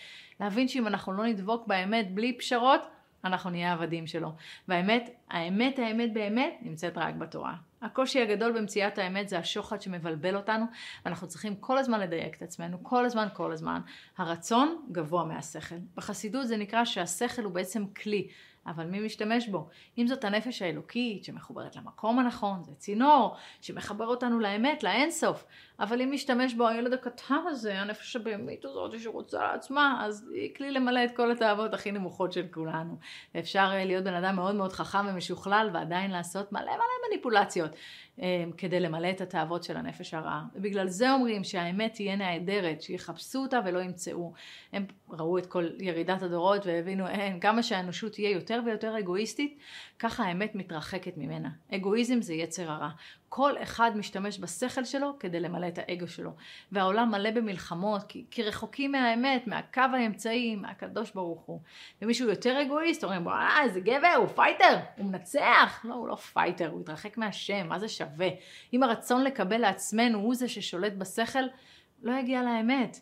להבין 0.41 0.69
שאם 0.69 0.87
אנחנו 0.87 1.13
לא 1.13 1.27
נדבוק 1.27 1.67
באמת 1.67 2.15
בלי 2.15 2.39
פשרות, 2.39 2.81
אנחנו 3.25 3.51
נהיה 3.51 3.73
עבדים 3.73 4.07
שלו. 4.07 4.33
והאמת, 4.69 5.11
האמת, 5.31 5.79
האמת 5.79 6.13
באמת, 6.13 6.55
נמצאת 6.63 6.99
רק 6.99 7.15
בתורה. 7.15 7.55
הקושי 7.83 8.21
הגדול 8.23 8.53
במציאת 8.53 8.99
האמת 8.99 9.29
זה 9.29 9.39
השוחד 9.39 9.83
שמבלבל 9.83 10.37
אותנו, 10.37 10.65
ואנחנו 11.05 11.29
צריכים 11.29 11.57
כל 11.57 11.79
הזמן 11.79 12.01
לדייק 12.01 12.37
את 12.37 12.43
עצמנו, 12.43 12.79
כל 12.83 13.05
הזמן, 13.05 13.29
כל 13.33 13.53
הזמן. 13.53 13.81
הרצון 14.19 14.85
גבוה 14.93 15.25
מהשכל. 15.25 15.75
בחסידות 15.97 16.47
זה 16.47 16.57
נקרא 16.57 16.85
שהשכל 16.85 17.43
הוא 17.43 17.53
בעצם 17.53 17.87
כלי. 17.87 18.29
אבל 18.67 18.87
מי 18.87 19.01
משתמש 19.01 19.49
בו? 19.49 19.69
אם 19.99 20.07
זאת 20.07 20.25
הנפש 20.25 20.63
האלוקית 20.63 21.25
שמחוברת 21.25 21.77
למקום 21.77 22.19
הנכון, 22.19 22.65
זה 22.65 22.75
צינור 22.75 23.37
שמחבר 23.61 24.07
אותנו 24.07 24.41
לאמת, 24.41 24.83
לאינסוף. 24.83 25.45
אבל 25.81 26.03
אם 26.03 26.13
משתמש 26.13 26.55
בו 26.55 26.69
הילד 26.69 26.93
הקטן 26.93 27.35
הזה, 27.49 27.81
הנפש 27.81 28.17
הבהמית 28.17 28.65
הזאת 28.65 29.01
שרוצה 29.01 29.43
לעצמה, 29.43 30.01
אז 30.05 30.31
היא 30.35 30.55
כלי 30.55 30.71
למלא 30.71 31.05
את 31.05 31.17
כל 31.17 31.31
התאוות 31.31 31.75
הכי 31.75 31.93
נמוכות 31.93 32.33
של 32.33 32.47
כולנו. 32.51 32.97
ואפשר 33.35 33.71
אה, 33.73 33.85
להיות 33.85 34.05
בן 34.05 34.15
אדם 34.15 34.37
מאוד 34.37 34.55
מאוד 34.55 34.73
חכם 34.73 35.07
ומשוכלל 35.09 35.71
ועדיין 35.73 36.11
לעשות 36.11 36.53
מלא 36.53 36.65
מלא 36.65 37.09
מניפולציות. 37.11 37.71
אה, 38.23 38.45
כדי 38.59 38.81
למלא 38.81 39.11
את 39.11 39.21
התאוות 39.21 39.65
של 39.65 39.77
הנפש 39.77 40.15
הרעה. 40.15 40.45
ובגלל 40.55 40.89
זה 40.89 41.13
אומרים 41.13 41.45
שהאמת 41.45 41.95
תהיה 41.95 42.17
נהדרת, 42.17 42.83
שיחפשו 42.83 43.39
אותה 43.39 43.61
ולא 43.65 43.79
ימצאו. 43.79 44.33
הם 44.73 44.87
ראו 45.11 45.39
את 45.39 45.47
כל 45.47 45.69
ירידת 45.81 46.23
הדורות 46.23 46.67
והבינו, 46.67 47.09
אין, 47.09 47.41
כמה 47.41 47.63
שהאנושות 47.63 48.13
תהיה 48.13 48.31
יותר 48.31 48.61
ויותר 48.67 48.99
אגואיסטית, 48.99 49.59
ככה 49.99 50.25
האמת 50.25 50.55
מתרחקת 50.55 51.17
ממנה. 51.17 51.49
אגואיזם 51.75 52.23
זה 52.23 52.35
יצר 52.35 52.71
הרע. 52.71 52.91
כל 53.37 53.53
אחד 53.63 53.97
משתמש 53.97 54.39
בשכל 54.39 54.85
שלו 54.85 55.19
כדי 55.19 55.41
למלא 55.41 55.69
את 55.69 55.79
האגו 55.79 56.09
שלו. 56.09 56.31
והעולם 56.73 57.11
מלא 57.11 57.31
במלחמות, 57.31 58.03
כי, 58.03 58.25
כי 58.31 58.43
רחוקים 58.43 58.93
מהאמת, 58.93 59.47
מהקו 59.47 59.81
האמצעי, 59.81 60.57
מהקדוש 60.57 61.11
ברוך 61.11 61.41
הוא. 61.41 61.61
ומישהו 62.03 62.29
יותר 62.29 62.63
אגואיסט, 62.63 63.05
אומרים, 63.05 63.29
אה, 63.29 63.63
איזה 63.63 63.81
גבר, 63.81 64.15
הוא 64.17 64.27
פייטר, 64.27 64.79
הוא 64.99 65.07
מנצח. 65.07 65.81
לא, 65.85 65.95
הוא 65.95 66.09
לא 66.09 66.15
פייטר, 66.15 66.69
הוא 66.69 66.81
התרחק 66.81 67.19
מהשם, 67.19 67.69
מה 67.69 67.79
זה 67.79 67.89
שווה? 67.89 68.29
אם 68.73 68.83
הרצון 68.83 69.25
לקבל 69.25 69.59
לעצמנו 69.59 70.19
הוא 70.19 70.35
זה 70.35 70.49
ששולט 70.49 70.93
בשכל, 70.93 71.45
לא 72.03 72.13
יגיע 72.13 72.43
לאמת. 72.43 73.01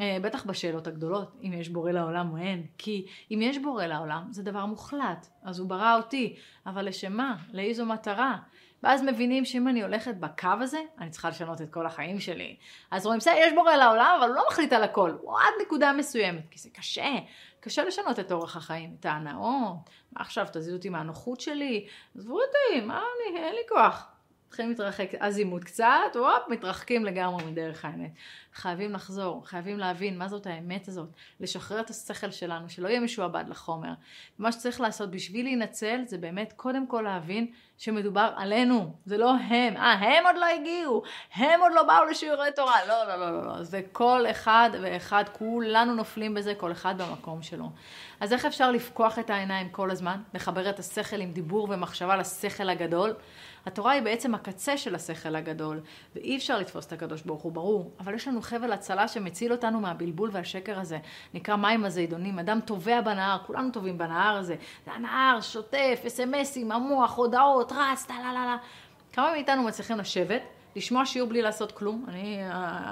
אה, 0.00 0.16
בטח 0.22 0.46
בשאלות 0.46 0.86
הגדולות, 0.86 1.36
אם 1.42 1.52
יש 1.52 1.68
בורא 1.68 1.90
לעולם 1.90 2.30
או 2.30 2.36
אין. 2.36 2.66
כי 2.78 3.06
אם 3.30 3.38
יש 3.42 3.58
בורא 3.58 3.86
לעולם, 3.86 4.22
זה 4.30 4.42
דבר 4.42 4.66
מוחלט. 4.66 5.26
אז 5.42 5.58
הוא 5.58 5.68
ברא 5.68 5.96
אותי. 5.96 6.36
אבל 6.66 6.88
לשם 6.88 7.12
מה? 7.12 7.36
לאיזו 7.52 7.86
מטרה? 7.86 8.36
ואז 8.84 9.02
מבינים 9.02 9.44
שאם 9.44 9.68
אני 9.68 9.82
הולכת 9.82 10.14
בקו 10.14 10.48
הזה, 10.60 10.80
אני 10.98 11.10
צריכה 11.10 11.28
לשנות 11.28 11.62
את 11.62 11.70
כל 11.70 11.86
החיים 11.86 12.20
שלי. 12.20 12.56
אז 12.90 13.06
רואים, 13.06 13.18
בסדר, 13.18 13.34
יש 13.38 13.52
בורא 13.52 13.72
לעולם, 13.72 14.16
אבל 14.18 14.28
הוא 14.28 14.36
לא 14.36 14.44
מחליט 14.50 14.72
על 14.72 14.82
הכל. 14.82 15.16
הוא 15.20 15.38
עד 15.38 15.52
נקודה 15.66 15.92
מסוימת, 15.92 16.48
כי 16.50 16.58
זה 16.58 16.70
קשה. 16.72 17.08
קשה 17.60 17.84
לשנות 17.84 18.18
את 18.18 18.32
אורח 18.32 18.56
החיים, 18.56 18.96
את 19.00 19.06
ההנאות. 19.06 19.76
מה 20.12 20.20
עכשיו, 20.20 20.46
תזיזו 20.52 20.76
אותי 20.76 20.88
מהנוחות 20.88 21.40
שלי? 21.40 21.86
עזבו 22.16 22.34
אותי, 22.34 22.86
מה 22.86 22.98
אני, 22.98 23.38
אין 23.38 23.54
לי 23.54 23.62
כוח. 23.68 24.13
מתחילים 24.54 24.70
להתרחק 24.70 25.14
עזימות 25.18 25.64
קצת, 25.64 26.16
וופ, 26.16 26.48
מתרחקים 26.48 27.04
לגמרי 27.04 27.44
מדרך 27.44 27.84
האמת. 27.84 28.10
חייבים 28.54 28.92
לחזור, 28.92 29.46
חייבים 29.46 29.78
להבין 29.78 30.18
מה 30.18 30.28
זאת 30.28 30.46
האמת 30.46 30.88
הזאת, 30.88 31.08
לשחרר 31.40 31.80
את 31.80 31.90
השכל 31.90 32.30
שלנו, 32.30 32.68
שלא 32.68 32.88
יהיה 32.88 33.00
משועבד 33.00 33.44
לחומר. 33.48 33.92
מה 34.38 34.52
שצריך 34.52 34.80
לעשות 34.80 35.10
בשביל 35.10 35.46
להינצל, 35.46 36.00
זה 36.06 36.18
באמת 36.18 36.52
קודם 36.56 36.86
כל 36.86 37.02
להבין 37.02 37.46
שמדובר 37.78 38.32
עלינו, 38.36 38.92
זה 39.06 39.18
לא 39.18 39.30
הם. 39.30 39.76
אה, 39.76 39.92
הם 39.92 40.26
עוד 40.26 40.36
לא 40.36 40.46
הגיעו, 40.46 41.02
הם 41.34 41.60
עוד 41.60 41.72
לא 41.74 41.82
באו 41.82 42.04
לשיעורי 42.10 42.48
תורה. 42.56 42.86
לא, 42.88 43.04
לא, 43.08 43.16
לא, 43.16 43.30
לא, 43.32 43.46
לא. 43.46 43.62
זה 43.62 43.80
כל 43.92 44.24
אחד 44.30 44.70
ואחד, 44.82 45.24
כולנו 45.32 45.94
נופלים 45.94 46.34
בזה, 46.34 46.54
כל 46.54 46.72
אחד 46.72 46.94
במקום 47.02 47.42
שלו. 47.42 47.70
אז 48.20 48.32
איך 48.32 48.44
אפשר 48.44 48.70
לפקוח 48.70 49.18
את 49.18 49.30
העיניים 49.30 49.68
כל 49.68 49.90
הזמן? 49.90 50.22
לחבר 50.34 50.70
את 50.70 50.78
השכל 50.78 51.20
עם 51.20 51.32
דיבור 51.32 51.68
ומחשבה 51.70 52.16
לשכל 52.16 52.68
הגדול? 52.68 53.14
התורה 53.66 53.92
היא 53.92 54.02
בעצם 54.02 54.34
הקצה 54.34 54.76
של 54.76 54.94
השכל 54.94 55.36
הגדול, 55.36 55.80
ואי 56.14 56.36
אפשר 56.36 56.58
לתפוס 56.58 56.86
את 56.86 56.92
הקדוש 56.92 57.22
ברוך 57.22 57.42
הוא, 57.42 57.52
ברור, 57.52 57.90
אבל 58.00 58.14
יש 58.14 58.28
לנו 58.28 58.42
חבל 58.42 58.72
הצלה 58.72 59.08
שמציל 59.08 59.52
אותנו 59.52 59.80
מהבלבול 59.80 60.30
והשקר 60.32 60.78
הזה. 60.80 60.98
נקרא 61.34 61.56
מים 61.56 61.84
הזידונים, 61.84 62.38
אדם 62.38 62.60
טובע 62.60 63.00
בנהר, 63.00 63.38
כולנו 63.46 63.70
טובים 63.70 63.98
בנהר 63.98 64.36
הזה. 64.36 64.56
זה 64.86 64.92
הנהר, 64.92 65.40
שוטף, 65.40 66.02
אס.אם.אסים, 66.06 66.72
המוח, 66.72 67.16
הודעות, 67.16 67.72
רץ, 67.72 68.04
טה-לה-לה-לה. 68.06 68.56
כמה 69.12 69.32
מאיתנו 69.32 69.62
מצליחים 69.62 69.98
לשבת? 69.98 70.42
לשמוע 70.76 71.06
שיעור 71.06 71.28
בלי 71.28 71.42
לעשות 71.42 71.72
כלום. 71.72 72.04
אני, 72.08 72.38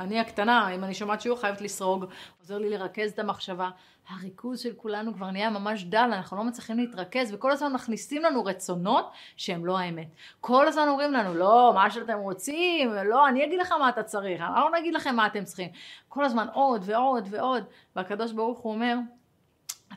אני 0.01 0.21
הקטנה, 0.21 0.75
אם 0.75 0.85
אני 0.85 0.95
שומעת 0.95 1.21
שיעור 1.21 1.41
חייבת 1.41 1.61
לסרוג, 1.61 2.05
עוזר 2.41 2.59
לי 2.59 2.71
לרכז 2.71 3.11
את 3.11 3.19
המחשבה. 3.19 3.71
הריכוז 4.09 4.61
של 4.61 4.73
כולנו 4.77 5.15
כבר 5.15 5.31
נהיה 5.31 5.51
ממש 5.51 5.85
דל, 5.85 5.99
אנחנו 5.99 6.37
לא 6.37 6.45
מצליחים 6.45 6.79
להתרכז, 6.79 7.35
וכל 7.35 7.51
הזמן 7.51 7.73
מכניסים 7.73 8.23
לנו 8.23 8.45
רצונות 8.45 9.11
שהם 9.37 9.67
לא 9.67 9.79
האמת. 9.79 10.09
כל 10.41 10.69
הזמן 10.69 10.89
אומרים 10.89 11.13
לנו, 11.13 11.35
לא, 11.35 11.73
מה 11.75 11.91
שאתם 11.91 12.19
רוצים, 12.19 12.93
לא, 13.05 13.29
אני 13.29 13.45
אגיד 13.45 13.61
לך 13.61 13.73
מה 13.73 13.89
אתה 13.89 14.03
צריך, 14.03 14.41
אני 14.41 14.55
לא 14.55 14.71
נגיד 14.79 14.95
לכם 14.95 15.17
מה 15.17 15.27
אתם 15.27 15.45
צריכים. 15.45 15.69
כל 16.09 16.25
הזמן 16.25 16.47
עוד 16.53 16.83
ועוד 16.85 17.29
ועוד, 17.31 17.65
והקדוש 17.97 18.33
ברוך 18.33 18.59
הוא 18.59 18.73
אומר, 18.73 18.97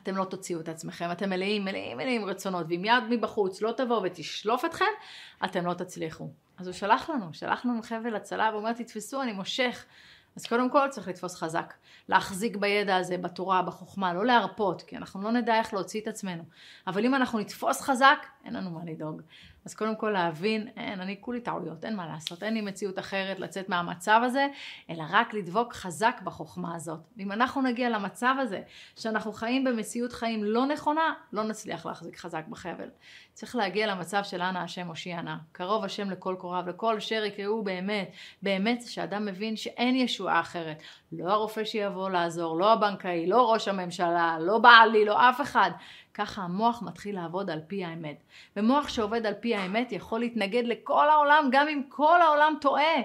אתם 0.02 0.16
לא 0.16 0.24
תוציאו 0.24 0.60
את 0.60 0.68
עצמכם, 0.68 1.12
אתם 1.12 1.30
מלאים, 1.30 1.64
מלאים, 1.64 1.96
מלאים 1.96 2.24
רצונות, 2.24 2.66
ואם 2.68 2.84
יד 2.84 3.04
מבחוץ 3.10 3.62
לא 3.62 3.72
תבוא 3.72 4.00
ותשלוף 4.04 4.64
אתכם, 4.64 4.84
אתם 5.44 5.66
לא 5.66 5.74
תצליחו. 5.74 6.28
אז 6.58 6.66
הוא 6.66 6.74
שלח 6.74 7.10
לנו, 7.10 7.26
שלח 7.32 7.64
לנו 7.64 7.82
חבל 7.82 8.16
הצלה, 8.16 8.50
ואומר, 8.52 8.72
תתפסו, 8.72 9.22
אני 9.22 9.32
מושך. 9.32 9.84
אז 10.36 10.46
קודם 10.46 10.70
כל 10.70 10.88
צריך 10.90 11.08
לתפוס 11.08 11.34
חזק, 11.34 11.74
להחזיק 12.08 12.56
בידע 12.56 12.96
הזה, 12.96 13.18
בתורה, 13.18 13.62
בחוכמה, 13.62 14.14
לא 14.14 14.26
להרפות, 14.26 14.82
כי 14.82 14.96
אנחנו 14.96 15.22
לא 15.22 15.32
נדע 15.32 15.58
איך 15.58 15.74
להוציא 15.74 16.00
את 16.00 16.06
עצמנו. 16.06 16.42
אבל 16.86 17.04
אם 17.04 17.14
אנחנו 17.14 17.38
נתפוס 17.38 17.80
חזק, 17.80 18.26
אין 18.44 18.54
לנו 18.54 18.70
מה 18.70 18.80
לדאוג. 18.84 19.22
אז 19.66 19.74
קודם 19.74 19.96
כל 19.96 20.10
להבין, 20.10 20.68
אין, 20.76 21.00
אני 21.00 21.16
כולי 21.20 21.40
טעויות, 21.40 21.84
אין 21.84 21.96
מה 21.96 22.06
לעשות, 22.06 22.42
אין 22.42 22.54
לי 22.54 22.60
מציאות 22.60 22.98
אחרת 22.98 23.38
לצאת 23.38 23.68
מהמצב 23.68 24.20
הזה, 24.24 24.46
אלא 24.90 25.04
רק 25.10 25.34
לדבוק 25.34 25.72
חזק 25.72 26.20
בחוכמה 26.24 26.74
הזאת. 26.74 27.00
ואם 27.16 27.32
אנחנו 27.32 27.62
נגיע 27.62 27.90
למצב 27.90 28.34
הזה, 28.40 28.60
שאנחנו 28.96 29.32
חיים 29.32 29.64
במציאות 29.64 30.12
חיים 30.12 30.44
לא 30.44 30.66
נכונה, 30.66 31.14
לא 31.32 31.42
נצליח 31.42 31.86
להחזיק 31.86 32.16
חזק 32.16 32.44
בחבל. 32.48 32.88
צריך 33.32 33.56
להגיע 33.56 33.86
למצב 33.86 34.24
של 34.24 34.42
אנא 34.42 34.58
השם 34.58 34.88
הושיענה, 34.88 35.38
קרוב 35.52 35.84
השם 35.84 36.10
לכל 36.10 36.36
קוריו, 36.38 36.64
לכל 36.68 36.96
אשר 36.96 37.24
יקראו 37.24 37.64
באמת. 37.64 38.10
באמת 38.42 38.82
שאדם 38.82 39.26
מבין 39.26 39.56
שאין 39.56 39.96
ישועה 39.96 40.40
אחרת. 40.40 40.82
לא 41.12 41.32
הרופא 41.32 41.64
שיבוא 41.64 42.10
לעזור, 42.10 42.58
לא 42.58 42.72
הבנקאי, 42.72 43.26
לא 43.26 43.52
ראש 43.52 43.68
הממשלה, 43.68 44.36
לא 44.40 44.58
בעלי, 44.58 45.04
לא 45.04 45.28
אף 45.30 45.40
אחד. 45.40 45.70
ככה 46.14 46.42
המוח 46.42 46.82
מתחיל 46.82 47.14
לעבוד 47.14 47.50
על 47.50 47.60
פי 47.66 47.84
האמת. 47.84 48.22
ומוח 48.56 48.88
שעובד 48.88 49.26
על 49.26 49.34
פי 49.40 49.54
האמת 49.54 49.92
יכול 49.92 50.20
להתנגד 50.20 50.62
לכל 50.66 51.08
העולם, 51.08 51.48
גם 51.52 51.68
אם 51.68 51.82
כל 51.88 52.22
העולם 52.22 52.54
טועה. 52.60 52.96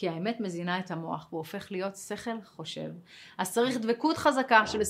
כי 0.00 0.08
האמת 0.08 0.40
מזינה 0.40 0.78
את 0.78 0.90
המוח 0.90 1.26
והוא 1.30 1.38
הופך 1.38 1.72
להיות 1.72 1.96
שכל 1.96 2.30
חושב. 2.44 2.90
אז 3.38 3.52
צריך 3.52 3.76
דבקות 3.76 4.16
חזקה 4.16 4.66
של 4.66 4.80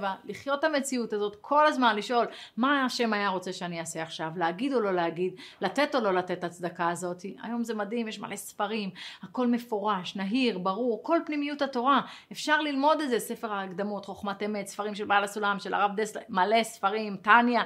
24-7, 0.00 0.04
לחיות 0.24 0.58
את 0.58 0.64
המציאות 0.64 1.12
הזאת 1.12 1.36
כל 1.40 1.66
הזמן, 1.66 1.96
לשאול 1.96 2.26
מה 2.56 2.84
השם 2.84 3.12
היה 3.12 3.28
רוצה 3.28 3.52
שאני 3.52 3.80
אעשה 3.80 4.02
עכשיו, 4.02 4.30
להגיד 4.36 4.72
או 4.72 4.80
לא 4.80 4.92
להגיד, 4.92 5.34
לתת 5.60 5.94
או 5.94 6.00
לא 6.00 6.14
לתת 6.14 6.38
את 6.38 6.44
הצדקה 6.44 6.88
הזאת. 6.88 7.22
היום 7.42 7.64
זה 7.64 7.74
מדהים, 7.74 8.08
יש 8.08 8.18
מלא 8.18 8.36
ספרים, 8.36 8.90
הכל 9.22 9.46
מפורש, 9.46 10.16
נהיר, 10.16 10.58
ברור, 10.58 11.00
כל 11.02 11.18
פנימיות 11.26 11.62
התורה. 11.62 12.00
אפשר 12.32 12.60
ללמוד 12.60 13.00
את 13.00 13.10
זה, 13.10 13.18
ספר 13.18 13.52
ההקדמות, 13.52 14.04
חוכמת 14.04 14.42
אמת, 14.42 14.66
ספרים 14.66 14.94
של 14.94 15.04
בעל 15.04 15.24
הסולם, 15.24 15.58
של 15.58 15.74
הרב 15.74 15.90
דסלר, 15.96 16.22
מלא 16.28 16.62
ספרים, 16.62 17.16
טניה. 17.16 17.62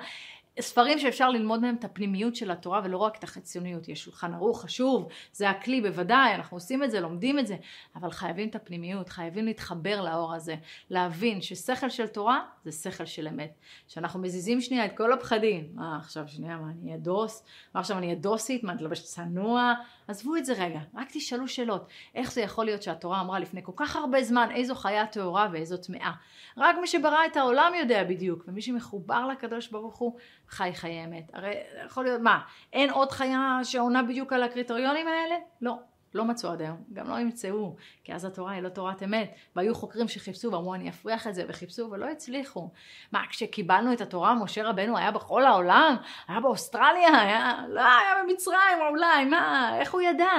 ספרים 0.60 0.98
שאפשר 0.98 1.30
ללמוד 1.30 1.60
מהם 1.60 1.74
את 1.78 1.84
הפנימיות 1.84 2.36
של 2.36 2.50
התורה 2.50 2.80
ולא 2.84 2.96
רק 2.96 3.18
את 3.18 3.24
החציוניות. 3.24 3.88
יש 3.88 4.04
שולחן 4.04 4.34
ערוך 4.34 4.62
חשוב, 4.62 5.08
זה 5.32 5.50
הכלי 5.50 5.80
בוודאי, 5.80 6.34
אנחנו 6.34 6.56
עושים 6.56 6.84
את 6.84 6.90
זה, 6.90 7.00
לומדים 7.00 7.38
את 7.38 7.46
זה, 7.46 7.56
אבל 7.96 8.10
חייבים 8.10 8.48
את 8.48 8.54
הפנימיות, 8.54 9.08
חייבים 9.08 9.44
להתחבר 9.44 10.00
לאור 10.00 10.34
הזה, 10.34 10.56
להבין 10.90 11.40
ששכל 11.42 11.90
של 11.90 12.06
תורה 12.06 12.40
זה 12.64 12.72
שכל 12.72 13.04
של 13.04 13.28
אמת. 13.28 13.58
שאנחנו 13.88 14.20
מזיזים 14.20 14.60
שנייה 14.60 14.86
את 14.86 14.96
כל 14.96 15.12
הפחדים, 15.12 15.68
מה 15.74 15.96
עכשיו 15.96 16.28
שנייה, 16.28 16.56
מה 16.56 16.70
אני 16.70 16.86
אהיה 16.86 16.96
דוס? 16.96 17.44
מה 17.74 17.80
עכשיו 17.80 17.98
אני 17.98 18.06
אהיה 18.06 18.18
דוסית? 18.18 18.64
מה 18.64 18.72
אני 18.72 18.78
אתלבש 18.78 19.02
צנוע? 19.02 19.74
עזבו 20.08 20.36
את 20.36 20.44
זה 20.44 20.52
רגע, 20.52 20.80
רק 20.94 21.08
תשאלו 21.12 21.48
שאלות. 21.48 21.88
איך 22.14 22.32
זה 22.32 22.40
יכול 22.40 22.64
להיות 22.64 22.82
שהתורה 22.82 23.20
אמרה 23.20 23.38
לפני 23.38 23.60
כל 23.64 23.72
כך 23.76 23.96
הרבה 23.96 24.22
זמן 24.22 24.48
איזו 24.54 24.74
חיה 24.74 25.06
טהורה 25.06 25.48
ואיזו 25.52 25.76
טמאה? 25.76 26.12
רק 26.56 26.76
מי 26.80 26.86
שברא 26.86 27.26
את 27.26 27.36
העולם 27.36 27.72
יודע 27.80 28.04
בדיוק, 28.04 28.44
ומי 28.48 28.62
שמחובר 28.62 29.26
לקדוש 29.26 29.68
ברוך 29.68 29.96
הוא 29.96 30.16
חי 30.48 30.70
חיי 30.74 31.04
אמת. 31.04 31.30
הרי 31.32 31.54
יכול 31.86 32.04
להיות, 32.04 32.20
מה, 32.20 32.40
אין 32.72 32.90
עוד 32.90 33.10
חיה 33.10 33.60
שעונה 33.62 34.02
בדיוק 34.02 34.32
על 34.32 34.42
הקריטריונים 34.42 35.08
האלה? 35.08 35.34
לא. 35.60 35.78
לא 36.14 36.24
מצאו 36.24 36.50
עד 36.50 36.60
היום, 36.60 36.76
גם 36.92 37.08
לא 37.08 37.18
ימצאו, 37.18 37.76
כי 38.04 38.14
אז 38.14 38.24
התורה 38.24 38.52
היא 38.52 38.62
לא 38.62 38.68
תורת 38.68 39.02
אמת. 39.02 39.34
והיו 39.56 39.74
חוקרים 39.74 40.08
שחיפשו 40.08 40.52
ואמרו 40.52 40.74
אני 40.74 40.88
אפריח 40.88 41.26
את 41.26 41.34
זה, 41.34 41.44
וחיפשו 41.48 41.88
ולא 41.90 42.06
הצליחו. 42.06 42.70
מה, 43.12 43.22
כשקיבלנו 43.30 43.92
את 43.92 44.00
התורה, 44.00 44.34
משה 44.34 44.68
רבנו 44.68 44.98
היה 44.98 45.10
בכל 45.10 45.44
העולם? 45.44 45.96
היה 46.28 46.40
באוסטרליה? 46.40 47.20
היה, 47.20 47.56
לא, 47.68 47.80
היה 47.80 48.22
במצרים 48.24 48.78
אולי, 48.90 49.24
מה, 49.24 49.72
איך 49.80 49.92
הוא 49.92 50.00
ידע? 50.00 50.30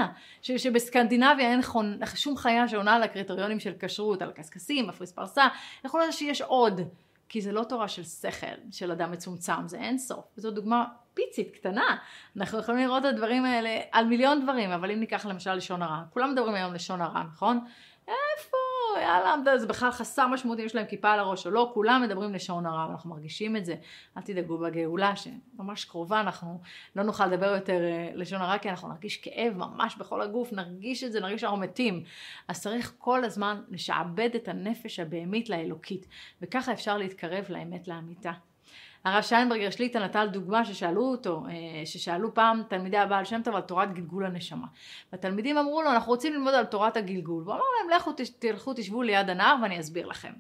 ש, 0.42 0.52
שבסקנדינביה 0.52 1.52
אין 1.52 1.62
חון, 1.62 2.00
שום 2.16 2.38
חיה 2.38 2.68
שעונה 2.68 2.96
על 2.96 3.04
הקריטריונים 3.04 3.60
של 3.60 3.74
כשרות, 3.80 4.22
על 4.22 4.32
קשקשים, 4.32 4.90
אפריס 4.90 5.12
פרסה, 5.12 5.48
יכול 5.86 6.00
להיות 6.00 6.14
שיש 6.14 6.42
עוד. 6.42 6.82
כי 7.30 7.42
זה 7.42 7.52
לא 7.52 7.64
תורה 7.64 7.88
של 7.88 8.04
שכל, 8.04 8.48
של 8.72 8.92
אדם 8.92 9.12
מצומצם, 9.12 9.68
זה 9.68 9.78
אין 9.78 9.98
סוף. 9.98 10.26
וזו 10.38 10.52
דוגמה 10.52 10.86
פיצית, 11.20 11.56
קטנה. 11.56 11.98
אנחנו 12.38 12.60
יכולים 12.60 12.88
לראות 12.88 13.06
את 13.06 13.14
הדברים 13.14 13.46
האלה 13.46 13.80
על 13.92 14.06
מיליון 14.06 14.44
דברים, 14.44 14.72
אבל 14.72 14.92
אם 14.92 15.00
ניקח 15.00 15.26
למשל 15.26 15.54
לשון 15.54 15.82
הרע, 15.82 16.02
כולם 16.14 16.32
מדברים 16.32 16.56
היום 16.56 16.74
לשון 16.74 17.02
הרע, 17.02 17.24
נכון? 17.24 17.60
איפה? 18.08 18.58
יאללה, 19.02 19.58
זה 19.58 19.68
בכלל 19.68 19.92
חסר 19.92 20.28
משמעות 20.28 20.60
אם 20.60 20.66
יש 20.66 20.76
להם 20.76 20.86
כיפה 20.86 21.12
על 21.12 21.20
הראש 21.20 21.46
או 21.46 21.52
לא, 21.52 21.72
כולם 21.74 22.02
מדברים 22.06 22.34
לשון 22.34 22.66
הרע, 22.66 22.88
ואנחנו 22.88 23.10
מרגישים 23.10 23.56
את 23.56 23.66
זה. 23.66 23.76
אל 24.18 24.22
תדאגו 24.22 24.58
בגאולה, 24.58 25.14
שממש 25.16 25.86
קרובה, 25.86 26.20
אנחנו 26.20 26.62
לא 26.96 27.04
נוכל 27.04 27.28
לדבר 27.28 27.56
יותר 27.56 27.84
אה, 27.84 28.10
לשון 28.16 28.42
הרע, 28.42 28.58
כי 28.58 28.70
אנחנו 28.70 28.88
נרגיש 28.88 29.18
כאב 29.18 29.54
ממש 29.58 29.96
בכל 29.96 30.22
הגוף, 30.22 30.54
נרגיש 30.54 31.04
את 31.04 31.12
זה, 31.12 31.20
נרגיש 31.20 31.42
שאנחנו 31.42 31.58
מתים. 31.58 32.04
אז 32.48 32.62
צריך 32.62 32.94
כל 32.98 33.24
הזמן 33.24 33.62
לשעבד 33.70 34.30
את 34.36 34.48
הנפש 34.48 35.00
הבהמית 35.00 35.50
לאלוקית, 35.50 36.08
וככה 36.42 36.74
אפשר 36.74 36.98
להתקרב 36.98 37.46
לאמת 37.50 37.88
לאמיתה. 37.88 38.32
הרב 39.06 39.22
שיינברגר 39.22 39.70
שליטא 39.70 39.98
נטל 39.98 40.28
דוגמה 40.28 40.66
ששאלו 40.66 41.02
אותו, 41.02 41.44
אה, 41.50 41.86
ששאלו 41.86 42.34
פעם 42.34 42.64
תלמידי 42.70 42.98
הבעל 42.98 43.26
שם 43.26 43.42
טוב 43.44 43.56
על 43.56 43.62
תורת 43.62 43.94
גלגול 43.94 44.26
הנשמה. 44.26 44.68
והתלמידים 45.12 45.58
אמרו 45.58 45.82
לו, 45.82 45.92
אנחנו 45.92 46.12
רוצים 46.12 46.34
ללמוד 46.34 46.54
על 46.54 46.66
תורת 46.66 46.98
הגלגול. 46.98 47.44
והוא 47.44 47.54
אמר 47.56 47.64
להם, 47.82 48.00
לכו 48.00 48.12
תלכו 48.40 48.74
תשבו 48.76 49.04
ליד 49.04 49.30
הנהר 49.30 49.56
ואני 49.62 49.80
אסביר 49.80 50.08
לכם. 50.08 50.34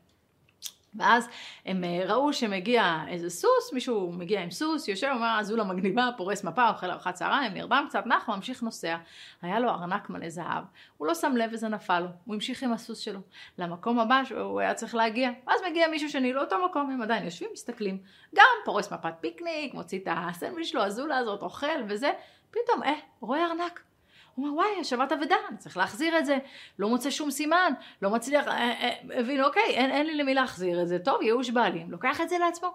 ואז 0.95 1.29
הם 1.65 1.83
אה, 1.83 2.01
ראו 2.05 2.33
שמגיע 2.33 2.99
איזה 3.07 3.29
סוס, 3.29 3.73
מישהו 3.73 4.11
מגיע 4.11 4.41
עם 4.41 4.51
סוס, 4.51 4.87
יושב, 4.87 5.11
אומר, 5.13 5.39
זולה 5.43 5.63
מגניבה, 5.63 6.09
פורס 6.17 6.43
מפה, 6.43 6.69
אוכל 6.69 6.91
ארוחת 6.91 7.13
צהריים, 7.13 7.53
נרדם 7.53 7.85
קצת, 7.89 8.05
נח, 8.05 8.29
ממשיך 8.29 8.63
נוסע. 8.63 8.97
היה 9.41 9.59
לו 9.59 9.69
ארנק 9.69 10.09
מלא 10.09 10.29
זהב. 10.29 10.63
הוא 10.97 11.07
לא 11.07 11.15
שם 11.15 11.35
לב 11.35 11.49
וזה 11.53 11.67
נפל 11.67 11.99
לו. 11.99 12.07
הוא 12.25 12.35
המשיך 12.35 12.63
עם 12.63 12.73
הסוס 12.73 12.99
שלו 12.99 13.19
למקום 13.57 13.99
הבא 13.99 14.21
שהוא 14.25 14.59
היה 14.59 14.73
צריך 14.73 14.95
להגיע. 14.95 15.31
ואז 15.47 15.61
מגיע 15.69 15.87
מישהו 15.87 16.09
שני 16.09 16.33
לאותו 16.33 16.65
מקום, 16.65 16.91
הם 16.91 17.01
עדיין 17.01 17.25
יושבים, 17.25 17.49
מסתכלים. 17.53 17.97
גם 18.35 18.45
פורס 18.65 18.93
מפת 18.93 19.13
פיקניק, 19.21 19.73
מוציא 19.73 19.99
את 19.99 20.07
הסנדוויץ' 20.11 20.67
שלו, 20.67 20.81
הזולה 20.81 21.17
הזאת, 21.17 21.41
אוכל 21.41 21.83
וזה. 21.89 22.11
פתאום, 22.51 22.83
אה, 22.83 22.93
רואה 23.19 23.45
ארנק. 23.45 23.88
הוא 24.39 24.47
אומר, 24.47 24.57
וואי, 24.57 24.81
השבת 24.81 25.11
אבדה, 25.11 25.35
אני 25.49 25.57
צריך 25.57 25.77
להחזיר 25.77 26.17
את 26.17 26.25
זה, 26.25 26.37
לא 26.79 26.89
מוצא 26.89 27.09
שום 27.09 27.31
סימן, 27.31 27.73
לא 28.01 28.09
מצליח, 28.09 28.47
אה, 28.47 28.53
אה, 28.53 29.19
הבין, 29.19 29.43
אוקיי, 29.43 29.63
אין, 29.63 29.91
אין 29.91 30.05
לי 30.05 30.15
למי 30.15 30.33
להחזיר 30.33 30.81
את 30.81 30.87
זה, 30.87 30.99
טוב, 30.99 31.21
ייאוש 31.21 31.49
בעלים, 31.49 31.91
לוקח 31.91 32.21
את 32.21 32.29
זה 32.29 32.37
לעצמו. 32.37 32.69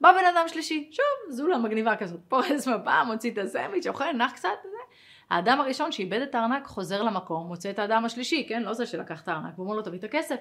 בא 0.00 0.12
בן 0.12 0.36
אדם 0.36 0.48
שלישי, 0.48 0.90
שוב, 0.92 1.32
זולה 1.32 1.58
מגניבה 1.58 1.96
כזאת, 1.96 2.20
פורס 2.28 2.68
מפה, 2.68 3.04
מוציא 3.04 3.30
את 3.30 3.38
הסמיץ', 3.38 3.86
אוכל, 3.86 4.12
נח 4.12 4.32
קצת, 4.32 4.48
וזה. 4.60 4.76
האדם 5.30 5.60
הראשון 5.60 5.92
שאיבד 5.92 6.20
את 6.20 6.34
הארנק 6.34 6.66
חוזר 6.66 7.02
למקום, 7.02 7.46
מוצא 7.46 7.70
את 7.70 7.78
האדם 7.78 8.04
השלישי, 8.04 8.46
כן, 8.48 8.62
לא 8.62 8.74
זה 8.74 8.86
שלקח 8.86 9.22
את 9.22 9.28
הארנק, 9.28 9.58
ואומר 9.58 9.74
לו, 9.74 9.82
תביא 9.82 9.98
את 9.98 10.04
הכסף. 10.04 10.36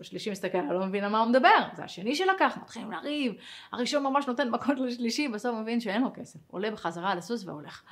השלישי 0.00 0.30
מסתכל, 0.30 0.58
לא 0.58 0.86
מבין 0.86 1.04
על 1.04 1.10
מה 1.10 1.20
הוא 1.20 1.28
מדבר, 1.28 1.58
זה 1.76 1.84
השני 1.84 2.14
שלקח, 2.14 2.58
מתחילים 2.62 2.92
לריב, 2.92 3.34
הראשון 3.72 4.02
ממש 4.02 4.26
נותן 4.26 4.48
מכות 4.48 4.78
לשלישי, 4.78 5.28
בסוף 5.28 5.56
מבין 5.56 5.80
שאין 5.80 6.02
לו 6.02 6.08
כסף, 6.14 6.40
עולה 6.50 6.70
בחזרה 6.70 7.12
על 7.12 7.18
הסוס 7.18 7.44
והולך. 7.44 7.82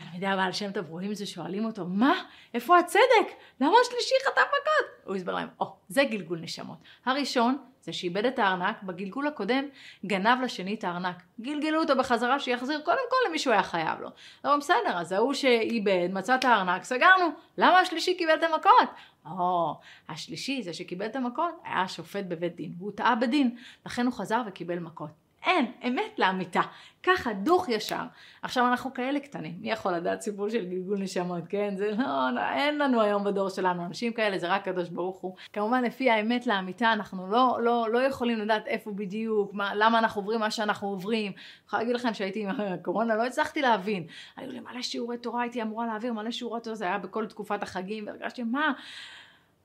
תלמידי 0.00 0.26
הבעל 0.26 0.52
שם 0.52 0.72
טוב 0.72 0.90
רואים 0.90 1.10
את 1.10 1.16
זה, 1.16 1.26
שואלים 1.26 1.64
אותו, 1.64 1.86
מה? 1.86 2.22
איפה 2.54 2.78
הצדק? 2.78 3.34
למה 3.60 3.76
השלישי 3.86 4.14
חטף 4.26 4.40
מכות? 4.40 5.04
הוא 5.04 5.16
הסבר 5.16 5.34
להם, 5.34 5.48
או, 5.60 5.64
oh, 5.66 5.68
זה 5.88 6.04
גלגול 6.04 6.38
נשמות. 6.38 6.78
הראשון, 7.06 7.58
זה 7.80 7.92
שאיבד 7.92 8.24
את 8.24 8.38
הארנק, 8.38 8.82
בגלגול 8.82 9.26
הקודם 9.26 9.64
גנב 10.06 10.42
לשני 10.42 10.74
את 10.74 10.84
הארנק. 10.84 11.22
גלגלו 11.40 11.80
אותו 11.80 11.96
בחזרה 11.96 12.40
שיחזיר 12.40 12.80
קודם 12.84 13.02
כל 13.10 13.16
למי 13.28 13.38
שהוא 13.38 13.52
היה 13.52 13.62
חייב 13.62 14.00
לו. 14.00 14.08
לא, 14.44 14.56
בסדר, 14.56 14.98
אז 14.98 15.12
ההוא 15.12 15.34
שאיבד, 15.34 16.08
מצא 16.12 16.34
את 16.34 16.44
הארנק, 16.44 16.84
סגרנו. 16.84 17.24
למה 17.58 17.78
השלישי 17.78 18.16
קיבל 18.18 18.34
את 18.34 18.42
המכות? 18.42 18.88
או, 19.26 19.74
השלישי, 20.08 20.62
זה 20.62 20.72
שקיבל 20.74 21.06
את 21.06 21.16
המכות, 21.16 21.60
היה 21.64 21.88
שופט 21.88 22.24
בבית 22.28 22.56
דין. 22.56 22.74
הוא 22.78 22.92
טעה 22.94 23.14
בדין, 23.14 23.56
לכן 23.86 24.06
הוא 24.06 24.14
חזר 24.14 24.42
וקיבל 24.46 24.78
מכות. 24.78 25.29
אין, 25.46 25.72
אמת 25.86 26.18
לאמיתה. 26.18 26.60
ככה, 27.02 27.32
דוך 27.32 27.68
ישר. 27.68 28.02
עכשיו 28.42 28.66
אנחנו 28.66 28.94
כאלה 28.94 29.20
קטנים, 29.20 29.54
מי 29.60 29.70
יכול 29.70 29.92
לדעת 29.92 30.20
סיפור 30.20 30.48
של 30.48 30.64
גלגול 30.64 30.98
נשמות, 30.98 31.44
כן? 31.48 31.74
זה 31.76 31.90
לא, 31.90 32.30
לא, 32.34 32.40
אין 32.40 32.78
לנו 32.78 33.00
היום 33.00 33.24
בדור 33.24 33.48
שלנו 33.48 33.84
אנשים 33.84 34.12
כאלה, 34.12 34.38
זה 34.38 34.48
רק 34.48 34.68
הקדוש 34.68 34.88
ברוך 34.88 35.18
הוא. 35.18 35.34
כמובן, 35.52 35.84
לפי 35.84 36.10
האמת 36.10 36.46
לאמיתה, 36.46 36.92
אנחנו 36.92 37.26
לא, 37.26 37.58
לא, 37.62 37.88
לא 37.92 37.98
יכולים 37.98 38.38
לדעת 38.38 38.66
איפה 38.66 38.90
בדיוק, 38.90 39.54
מה, 39.54 39.74
למה 39.74 39.98
אנחנו 39.98 40.20
עוברים 40.20 40.40
מה 40.40 40.50
שאנחנו 40.50 40.88
עוברים. 40.88 41.32
אני 41.32 41.66
יכולה 41.66 41.82
להגיד 41.82 41.96
לכם 41.96 42.14
שהייתי 42.14 42.42
עם 42.42 42.50
הקורונה, 42.60 43.16
לא 43.16 43.26
הצלחתי 43.26 43.62
להבין. 43.62 44.06
היו 44.36 44.52
לי 44.52 44.60
מלא 44.60 44.82
שיעורי 44.82 45.18
תורה, 45.18 45.42
הייתי 45.42 45.62
אמורה 45.62 45.86
להעביר 45.86 46.12
מלא 46.12 46.30
שיעורי 46.30 46.60
תורה, 46.60 46.76
זה 46.76 46.84
היה 46.84 46.98
בכל 46.98 47.26
תקופת 47.26 47.62
החגים, 47.62 48.06
והרגשתי, 48.06 48.42
מה? 48.42 48.72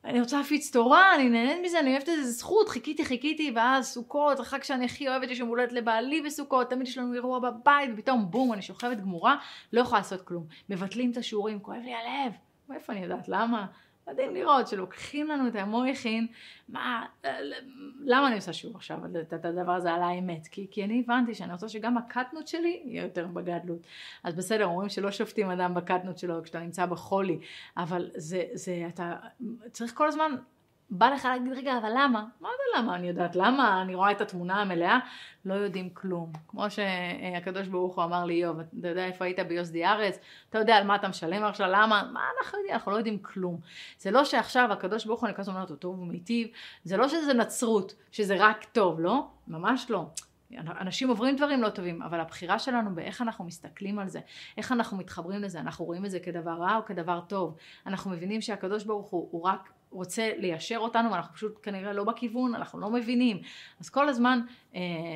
אני 0.06 0.20
רוצה 0.22 0.38
להפיץ 0.38 0.72
תורה, 0.72 1.16
אני 1.16 1.30
נהנית 1.30 1.58
מזה, 1.64 1.80
אני 1.80 1.92
אוהבת 1.92 2.10
את 2.10 2.16
זה, 2.24 2.32
זכות, 2.32 2.70
חיכיתי, 2.70 3.06
חיכיתי, 3.06 3.52
ואז 3.56 3.88
סוכות, 3.88 4.40
החג 4.40 4.64
שאני 4.64 4.86
הכי 4.86 5.08
אוהבת, 5.08 5.30
יש 5.30 5.40
יום 5.40 5.50
הולדת 5.50 5.72
לבעלי 5.72 6.22
בסוכות, 6.22 6.70
תמיד 6.70 6.88
יש 6.88 6.98
לנו 6.98 7.14
אירוע 7.14 7.40
בבית, 7.40 7.90
ופתאום 7.94 8.32
בום, 8.32 8.54
אני 8.54 8.62
שוכבת 8.62 8.98
גמורה, 8.98 9.36
לא 9.74 9.82
יכולה 9.82 10.00
לעשות 10.00 10.22
כלום. 10.22 10.46
מבטלים 10.70 11.12
את 11.12 11.18
השיעורים, 11.18 11.60
כואב 11.60 11.82
לי 11.84 11.94
הלב. 11.94 12.34
מאיפה 12.70 12.94
אני 12.94 13.02
יודעת? 13.02 13.28
למה? 13.28 13.66
מדהים 14.08 14.34
לראות 14.36 14.68
שלוקחים 14.68 15.28
לנו 15.28 15.48
את 15.48 15.56
המויכין, 15.56 16.28
מה, 16.70 17.06
למה 18.06 18.28
אני 18.28 18.36
עושה 18.36 18.54
שוב 18.54 18.76
עכשיו 18.76 19.00
את 19.34 19.46
הדבר 19.46 19.72
הזה 19.72 19.94
על 19.94 20.02
האמת? 20.02 20.48
כי, 20.48 20.68
כי 20.72 20.84
אני 20.84 21.04
הבנתי 21.06 21.34
שאני 21.34 21.52
רוצה 21.52 21.70
שגם 21.70 21.98
הקטנות 21.98 22.48
שלי 22.48 22.82
יהיה 22.86 23.04
יותר 23.04 23.28
בגדלות. 23.28 23.88
אז 24.24 24.36
בסדר, 24.36 24.66
אומרים 24.66 24.90
שלא 24.90 25.12
שופטים 25.12 25.50
אדם 25.50 25.74
בקטנות 25.74 26.18
שלו 26.18 26.44
כשאתה 26.44 26.60
נמצא 26.60 26.86
בחולי, 26.86 27.40
אבל 27.78 28.10
זה, 28.16 28.44
זה, 28.54 28.86
אתה 28.88 29.16
צריך 29.72 29.94
כל 29.94 30.08
הזמן 30.08 30.36
בא 30.90 31.10
לך 31.10 31.26
להגיד, 31.26 31.54
רגע, 31.54 31.78
אבל 31.78 31.90
למה? 31.90 32.26
מה 32.42 32.50
זה 32.58 32.80
למה? 32.80 32.96
אני 32.96 33.08
יודעת 33.08 33.36
למה, 33.36 33.82
אני 33.82 33.96
רואה 33.96 34.12
את 34.12 34.22
התמונה 34.22 34.62
המלאה, 34.62 35.00
לא 35.46 35.54
יודעים 35.54 35.90
כלום. 35.90 36.32
כמו 36.48 36.66
שהקדוש 36.70 37.68
ברוך 37.68 37.96
הוא 37.96 38.04
אמר 38.04 38.26
לי, 38.26 38.34
איוב, 38.34 38.60
אתה 38.60 38.88
יודע 38.88 39.06
איפה 39.06 39.26
היית 39.26 39.40
ביוסדי 39.40 39.86
ארץ? 39.86 40.20
אתה 40.50 40.58
יודע 40.58 40.76
על 40.76 40.84
מה 40.88 40.96
אתה 40.96 41.08
משלם 41.08 41.44
עכשיו, 41.44 41.68
למה? 41.68 42.10
מה 42.14 42.22
אנחנו 42.40 42.58
יודעים? 42.58 42.74
אנחנו 42.74 42.92
לא 42.92 42.98
יודעים 42.98 43.20
כלום. 43.20 43.60
זה 44.00 44.12
לא 44.12 44.26
שעכשיו 44.26 44.72
הקדוש 44.72 45.06
ברוך 45.06 45.22
הוא, 45.22 45.28
אני 45.28 45.36
כל 45.36 45.42
הזמן 45.42 45.54
אומרת, 45.56 45.70
הוא 45.70 45.78
טוב 45.78 46.00
ומיטיב, 46.00 46.48
זה 46.84 46.98
לא 46.98 47.08
שזה 47.08 47.34
נצרות, 47.34 47.96
שזה 48.12 48.36
רק 48.40 48.64
טוב, 48.64 49.00
לא? 49.00 49.28
ממש 49.48 49.90
לא. 49.90 50.06
אנשים 50.58 51.10
עוברים 51.10 51.36
דברים 51.36 51.62
לא 51.62 51.70
טובים, 51.70 52.02
אבל 52.02 52.20
הבחירה 52.20 52.60
שלנו 52.60 52.96
באיך 52.96 53.22
אנחנו 53.22 53.46
מסתכלים 53.46 54.00
על 54.00 54.08
זה, 54.08 54.20
איך 54.58 54.72
אנחנו 54.72 54.98
מתחברים 54.98 55.42
לזה, 55.42 55.60
אנחנו 55.60 55.86
רואים 55.86 56.06
את 56.06 56.12
זה 56.12 56.20
כדבר 56.20 56.52
רע 56.52 56.76
או 56.78 56.86
כדבר 56.86 57.20
טוב. 57.28 57.58
אנחנו 57.86 58.12
מבינים 58.12 58.42
שהקדוש 58.42 58.84
ברוך 58.84 59.10
הוא, 59.10 59.28
הוא 59.32 59.44
רק 59.44 59.70
רוצה 59.92 60.32
ליישר 60.38 60.78
אותנו 60.78 61.12
ואנחנו 61.12 61.36
פשוט 61.36 61.60
כנראה 61.64 61.94
לא 61.94 62.04
בכיוון, 62.04 62.56
אנחנו 62.56 62.80
לא 62.80 62.90
מבינים. 62.90 63.42
אז 63.80 63.90
כל 63.90 64.10
הזמן 64.10 64.40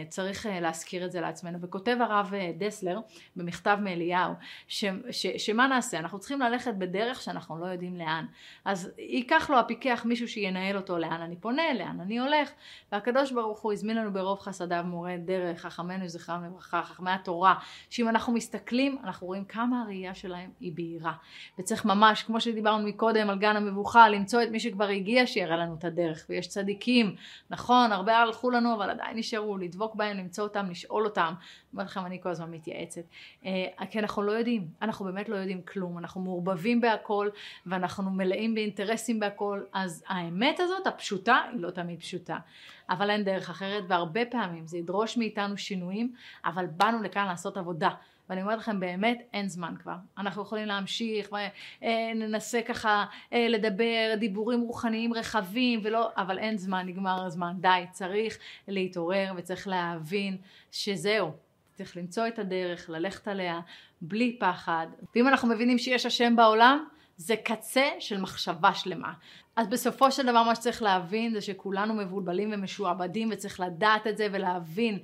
צריך 0.10 0.46
אה, 0.46 0.60
להזכיר 0.60 1.06
את 1.06 1.12
זה 1.12 1.22
לעצמנו. 1.22 1.58
וכותב 1.62 1.98
הרב 2.00 2.32
אה, 2.34 2.52
דסלר 2.58 3.00
במכתב 3.36 3.78
מאליהו, 3.82 4.34
ש, 4.68 4.86
ש, 5.12 5.28
שמה 5.28 5.68
נעשה? 5.68 6.00
אנחנו 6.00 6.20
צריכים 6.20 6.40
ללכת 6.42 6.74
בדרך 6.74 7.22
שאנחנו 7.22 7.58
לא 7.58 7.66
יודעים 7.66 7.96
לאן. 7.96 8.26
אז 8.66 8.92
ייקח 8.98 9.50
לו 9.50 9.60
הפיקח 9.60 10.02
מישהו 10.06 10.28
שינהל 10.28 10.78
אותו 10.78 10.98
לאן 10.98 11.22
אני 11.22 11.36
פונה, 11.36 11.74
לאן 11.74 12.00
אני 12.00 12.20
הולך, 12.20 12.50
והקדוש 12.92 13.32
ברוך 13.32 13.62
הוא 13.62 13.74
הזמין 13.74 13.98
לנו 13.98 14.14
ברוב 14.14 14.40
חסדיו 14.40 14.84
מורה 14.88 15.18
דרך, 15.18 15.62
חכמינו 15.62 16.08
זכרם 16.08 16.44
לברכה, 16.44 16.84
חכמי 16.84 17.12
התורה, 17.12 17.56
שאם 17.90 18.10
אנחנו 18.10 18.34
מסתכלים, 18.34 18.98
אנחנו 19.04 19.28
רואים 19.28 19.46
כמה 19.46 19.82
הראייה 19.82 20.16
שלהם 20.16 20.52
היא 20.60 20.72
בהירה. 20.76 21.14
וצריך 21.60 21.86
ממש, 21.86 22.24
כמו 22.24 22.42
שדיברנו 22.42 22.88
מקודם 22.88 23.30
על 23.30 23.38
גן 23.38 23.56
המבוכה, 23.56 24.10
למצוא 24.10 24.44
את 24.44 24.50
מי 24.50 24.60
שכבר 24.60 24.88
הגיע 24.88 25.28
שיראה 25.28 25.58
לנו 25.58 25.76
את 25.80 25.84
הדרך, 25.84 26.26
ויש 26.30 26.48
צדיקים, 26.48 27.16
נכון, 27.50 27.92
הרבה 27.92 28.18
הלכו 28.18 28.52
לנו, 28.52 28.76
אבל 28.76 28.90
עדיין 28.90 29.18
נשארו, 29.18 29.49
לדבוק 29.58 29.96
בהם, 29.96 30.18
למצוא 30.18 30.44
אותם, 30.44 30.70
לשאול 30.70 31.06
אותם. 31.06 31.34
אומר 31.74 31.84
לכם, 31.84 32.06
אני 32.06 32.22
כל 32.22 32.30
הזמן 32.30 32.52
מתייעצת. 32.52 33.02
אה, 33.46 33.86
כי 33.90 34.00
אנחנו 34.00 34.22
לא 34.22 34.32
יודעים, 34.32 34.68
אנחנו 34.82 35.06
באמת 35.06 35.30
לא 35.30 35.36
יודעים 35.36 35.62
כלום, 35.62 35.98
אנחנו 35.98 36.22
מעורבבים 36.22 36.82
בהכל, 36.82 37.30
ואנחנו 37.66 38.12
מלאים 38.12 38.56
באינטרסים 38.56 39.20
בהכל, 39.20 39.62
אז 39.74 40.04
האמת 40.08 40.60
הזאת, 40.60 40.88
הפשוטה, 40.88 41.42
היא 41.52 41.62
לא 41.62 41.72
תמיד 41.72 42.00
פשוטה. 42.00 42.38
אבל 42.90 43.10
אין 43.10 43.24
דרך 43.24 43.50
אחרת, 43.50 43.84
והרבה 43.88 44.26
פעמים 44.26 44.68
זה 44.68 44.78
ידרוש 44.78 45.18
מאיתנו 45.18 45.58
שינויים, 45.58 46.14
אבל 46.46 46.66
באנו 46.66 47.04
לכאן 47.04 47.26
לעשות 47.26 47.58
עבודה. 47.58 47.90
ואני 48.30 48.42
אומרת 48.42 48.58
לכם, 48.58 48.80
באמת 48.80 49.22
אין 49.34 49.48
זמן 49.48 49.74
כבר. 49.82 49.96
אנחנו 50.18 50.42
יכולים 50.42 50.66
להמשיך, 50.66 51.30
וננסה 51.82 52.62
ככה 52.62 53.06
לדבר 53.32 54.16
דיבורים 54.20 54.62
רוחניים 54.62 55.14
רחבים, 55.14 55.80
ולא, 55.84 56.10
אבל 56.18 56.40
אין 56.40 56.58
זמן, 56.58 56.86
נגמר 56.88 57.26
הזמן. 57.26 57.54
די, 57.60 57.86
צריך 57.92 58.38
להתעורר 58.68 59.32
וצריך 59.38 59.68
להבין 59.68 60.38
שזהו. 60.72 61.32
צריך 61.74 61.98
למצוא 61.98 62.28
את 62.28 62.40
הדרך, 62.40 62.90
ללכת 62.90 63.28
עליה, 63.28 63.60
בלי 64.02 64.38
פחד. 64.40 64.88
ואם 65.16 65.28
אנחנו 65.28 65.48
מבינים 65.48 65.78
שיש 65.78 66.06
השם 66.06 66.36
בעולם, 66.36 66.86
זה 67.18 67.36
קצה 67.36 67.88
של 68.00 68.22
מחשבה 68.22 68.74
שלמה. 68.74 69.14
אז 69.56 69.68
בסופו 69.68 70.12
של 70.12 70.24
דבר 70.24 70.44
מה 70.44 70.56
שצריך 70.56 70.82
להבין 70.82 71.34
זה 71.34 71.42
שכולנו 71.42 71.94
מבולבלים 71.94 72.50
ומשועבדים 72.54 73.30
וצריך 73.32 73.60
לדעת 73.60 74.08
את 74.08 74.18
זה 74.18 74.28
ולהבין 74.32 75.00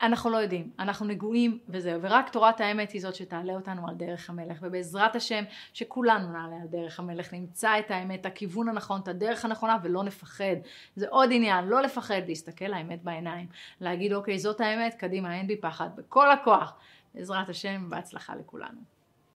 שאנחנו 0.00 0.30
לא 0.30 0.36
יודעים, 0.36 0.70
אנחנו 0.78 1.06
נגועים 1.06 1.58
וזהו, 1.68 2.02
ורק 2.02 2.28
תורת 2.28 2.60
האמת 2.60 2.90
היא 2.90 3.02
זאת 3.02 3.14
שתעלה 3.14 3.52
אותנו 3.52 3.88
על 3.88 3.94
דרך 3.94 4.30
המלך, 4.30 4.58
ובעזרת 4.62 5.16
השם 5.16 5.44
שכולנו 5.72 6.32
נעלה 6.32 6.56
על 6.62 6.68
דרך 6.68 6.98
המלך, 6.98 7.34
נמצא 7.34 7.78
את 7.78 7.90
האמת, 7.90 8.26
הכיוון 8.26 8.68
הנכון, 8.68 9.00
את 9.00 9.08
הדרך 9.08 9.44
הנכונה 9.44 9.76
ולא 9.82 10.04
נפחד. 10.04 10.56
זה 10.96 11.06
עוד 11.08 11.28
עניין, 11.32 11.64
לא 11.64 11.82
לפחד, 11.82 12.22
להסתכל 12.26 12.64
לאמת 12.64 13.02
בעיניים, 13.02 13.46
להגיד 13.80 14.12
אוקיי 14.12 14.38
זאת 14.38 14.60
האמת, 14.60 14.94
קדימה, 14.94 15.34
אין 15.34 15.46
בי 15.46 15.56
פחד, 15.56 15.88
בכל 15.96 16.30
הכוח. 16.30 16.74
בעזרת 17.14 17.48
השם, 17.48 17.90
בהצלחה 17.90 18.34
לכולנו. 18.36 18.97